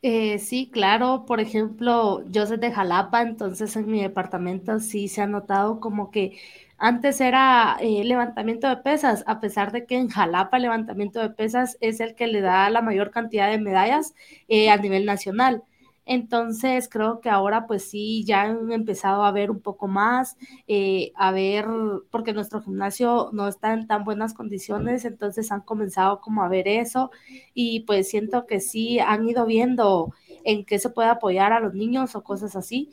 [0.02, 1.24] Eh, sí, claro.
[1.26, 6.10] Por ejemplo, yo soy de Jalapa, entonces en mi departamento sí se ha notado como
[6.10, 6.38] que
[6.78, 11.30] antes era eh, levantamiento de pesas, a pesar de que en Jalapa el levantamiento de
[11.30, 14.14] pesas es el que le da la mayor cantidad de medallas
[14.48, 15.64] eh, a nivel nacional.
[16.08, 21.12] Entonces creo que ahora pues sí, ya han empezado a ver un poco más, eh,
[21.16, 21.66] a ver,
[22.10, 26.66] porque nuestro gimnasio no está en tan buenas condiciones, entonces han comenzado como a ver
[26.66, 27.10] eso
[27.52, 31.74] y pues siento que sí han ido viendo en qué se puede apoyar a los
[31.74, 32.90] niños o cosas así.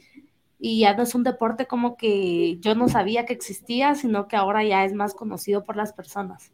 [0.60, 4.36] Y ya no es un deporte como que yo no sabía que existía, sino que
[4.36, 6.52] ahora ya es más conocido por las personas.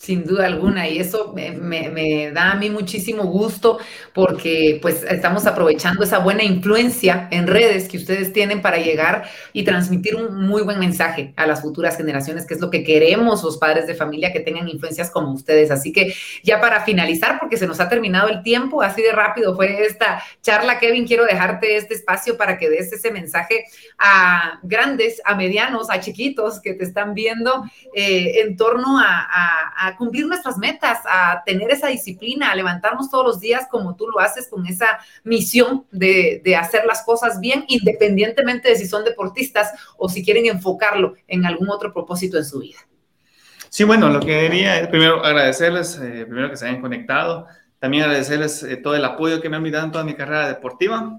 [0.00, 3.78] Sin duda alguna, y eso me, da a mí muchísimo gusto
[4.14, 9.62] porque pues estamos aprovechando esa buena influencia en redes que ustedes tienen para llegar y
[9.62, 13.58] transmitir un muy buen mensaje a las futuras generaciones, que es lo que queremos los
[13.58, 15.70] padres de familia que tengan influencias como ustedes.
[15.70, 19.54] Así que ya para finalizar, porque se nos ha terminado el tiempo, así de rápido
[19.54, 23.66] fue esta charla, Kevin, quiero dejarte este espacio para que des ese mensaje
[23.98, 30.26] a grandes, a medianos, a chiquitos que te están viendo eh, en torno a cumplir
[30.26, 34.48] nuestras metas, a tener esa disciplina, a levantarnos todos los días como tú lo haces
[34.48, 40.08] con esa misión de, de hacer las cosas bien, independientemente de si son deportistas o
[40.08, 42.78] si quieren enfocarlo en algún otro propósito en su vida.
[43.70, 47.46] Sí, bueno, lo que quería es primero agradecerles, eh, primero que se hayan conectado,
[47.78, 51.18] también agradecerles eh, todo el apoyo que me han dado en toda mi carrera deportiva.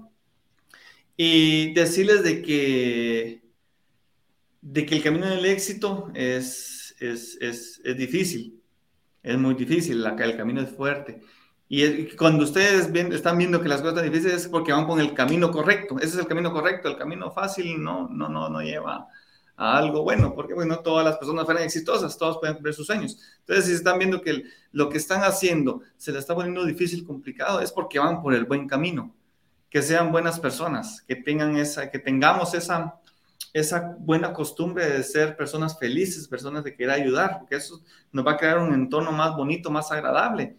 [1.16, 3.42] Y decirles de que,
[4.60, 8.61] de que el camino del éxito es, es, es, es difícil,
[9.22, 11.22] es muy difícil, la, el camino es fuerte.
[11.68, 15.14] Y cuando ustedes están viendo que las cosas están difíciles es porque van con el
[15.14, 15.96] camino correcto.
[15.96, 16.88] Ese es el camino correcto.
[16.88, 19.08] El camino fácil no, no, no, no lleva
[19.56, 23.18] a algo bueno, porque bueno, todas las personas fueran exitosas, todos pueden cumplir sus sueños.
[23.40, 27.60] Entonces, si están viendo que lo que están haciendo se les está poniendo difícil, complicado,
[27.60, 29.14] es porque van por el buen camino.
[29.70, 33.00] Que sean buenas personas, que tengan esa, que tengamos esa,
[33.52, 38.32] esa buena costumbre de ser personas felices, personas de querer ayudar, porque eso nos va
[38.32, 40.56] a crear un entorno más bonito, más agradable.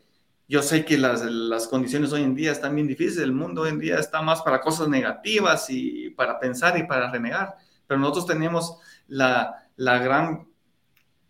[0.48, 3.70] Yo sé que las, las condiciones hoy en día están bien difíciles, el mundo hoy
[3.70, 7.56] en día está más para cosas negativas y para pensar y para renegar,
[7.88, 8.78] pero nosotros tenemos
[9.08, 10.48] la, la gran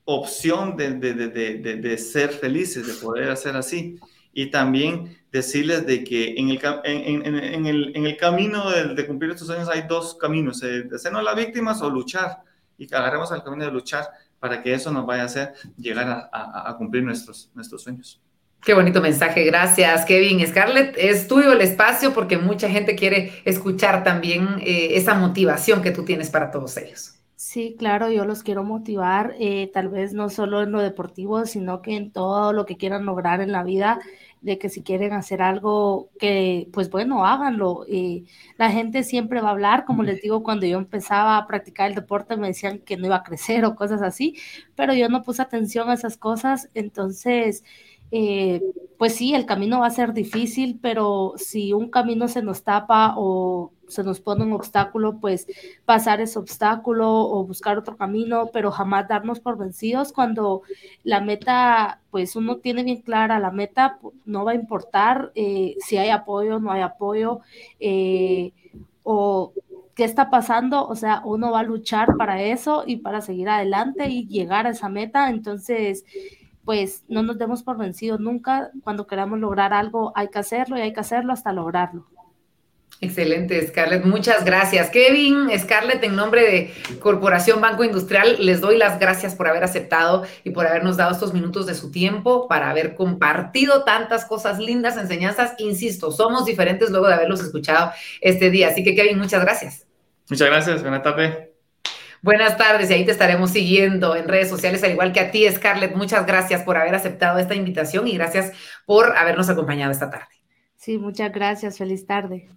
[0.05, 3.99] opción de, de, de, de, ser felices, de poder hacer así.
[4.33, 9.31] Y también decirles de que en el, en, en, el, en el camino de, cumplir
[9.31, 12.39] estos sueños hay dos caminos, eh, de hacernos las víctimas o luchar,
[12.77, 14.05] y que agarremos el camino de luchar
[14.39, 18.21] para que eso nos vaya a hacer llegar a, a, cumplir nuestros, nuestros sueños.
[18.61, 20.45] Qué bonito mensaje, gracias Kevin.
[20.47, 25.91] Scarlett, es tuyo el espacio porque mucha gente quiere escuchar también eh, esa motivación que
[25.91, 27.15] tú tienes para todos ellos.
[27.35, 31.81] Sí, claro, yo los quiero motivar, eh, tal vez no solo en lo deportivo, sino
[31.81, 33.99] que en todo lo que quieran lograr en la vida
[34.43, 37.85] de que si quieren hacer algo que, pues bueno, háganlo.
[37.87, 38.27] Y
[38.57, 41.95] la gente siempre va a hablar, como les digo, cuando yo empezaba a practicar el
[41.95, 44.35] deporte me decían que no iba a crecer o cosas así,
[44.75, 47.63] pero yo no puse atención a esas cosas, entonces,
[48.11, 48.61] eh,
[48.97, 53.13] pues sí, el camino va a ser difícil, pero si un camino se nos tapa
[53.17, 55.47] o se nos pone un obstáculo, pues
[55.85, 60.63] pasar ese obstáculo o buscar otro camino, pero jamás darnos por vencidos cuando
[61.03, 65.97] la meta, pues uno tiene bien clara, la meta no va a importar eh, si
[65.97, 67.39] hay apoyo, no hay apoyo,
[67.79, 68.51] eh,
[69.03, 69.53] o
[69.95, 74.09] qué está pasando, o sea, uno va a luchar para eso y para seguir adelante
[74.09, 76.03] y llegar a esa meta, entonces
[76.65, 78.71] pues no nos demos por vencidos nunca.
[78.83, 82.07] Cuando queramos lograr algo, hay que hacerlo y hay que hacerlo hasta lograrlo.
[83.03, 84.05] Excelente, Scarlett.
[84.05, 84.89] Muchas gracias.
[84.89, 90.23] Kevin, Scarlett, en nombre de Corporación Banco Industrial, les doy las gracias por haber aceptado
[90.45, 94.95] y por habernos dado estos minutos de su tiempo para haber compartido tantas cosas lindas,
[94.95, 95.53] enseñanzas.
[95.57, 97.91] Insisto, somos diferentes luego de haberlos escuchado
[98.21, 98.69] este día.
[98.69, 99.85] Así que, Kevin, muchas gracias.
[100.29, 100.81] Muchas gracias.
[100.81, 101.37] Buenas tardes.
[102.21, 105.45] Buenas tardes y ahí te estaremos siguiendo en redes sociales, al igual que a ti,
[105.51, 105.93] Scarlett.
[105.93, 108.53] Muchas gracias por haber aceptado esta invitación y gracias
[108.85, 110.33] por habernos acompañado esta tarde.
[110.77, 111.77] Sí, muchas gracias.
[111.77, 112.49] Feliz tarde.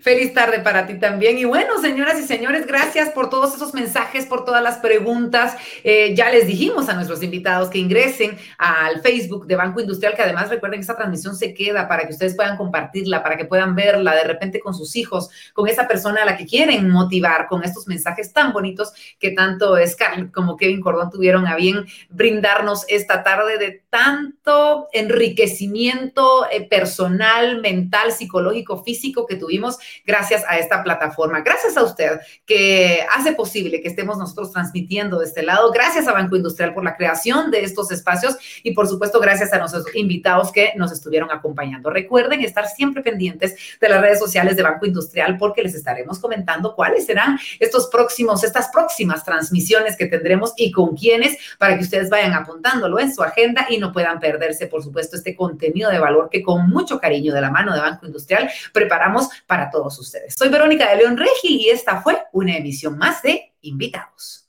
[0.00, 1.36] Feliz tarde para ti también.
[1.38, 5.56] Y bueno, señoras y señores, gracias por todos esos mensajes, por todas las preguntas.
[5.84, 10.22] Eh, ya les dijimos a nuestros invitados que ingresen al Facebook de Banco Industrial, que
[10.22, 13.74] además recuerden que esta transmisión se queda para que ustedes puedan compartirla, para que puedan
[13.74, 17.62] verla de repente con sus hijos, con esa persona a la que quieren motivar con
[17.64, 23.22] estos mensajes tan bonitos que tanto Scarlett como Kevin Cordón tuvieron a bien brindarnos esta
[23.22, 31.40] tarde de tanto enriquecimiento eh, personal, mental, psicológico, físico que tuvimos gracias a esta plataforma.
[31.40, 35.70] Gracias a usted que hace posible que estemos nosotros transmitiendo de este lado.
[35.72, 39.58] Gracias a Banco Industrial por la creación de estos espacios y por supuesto gracias a
[39.58, 41.90] nuestros invitados que nos estuvieron acompañando.
[41.90, 46.74] Recuerden estar siempre pendientes de las redes sociales de Banco Industrial porque les estaremos comentando
[46.74, 52.10] cuáles serán estos próximos, estas próximas transmisiones que tendremos y con quiénes para que ustedes
[52.10, 56.28] vayan apuntándolo en su agenda y no puedan perderse, por supuesto, este contenido de valor
[56.30, 60.34] que con mucho cariño de la mano de Banco Industrial preparamos para todos ustedes.
[60.34, 64.48] Soy Verónica de León Regi y esta fue una emisión más de Invitados.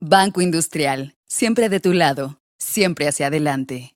[0.00, 3.94] Banco Industrial, siempre de tu lado, siempre hacia adelante.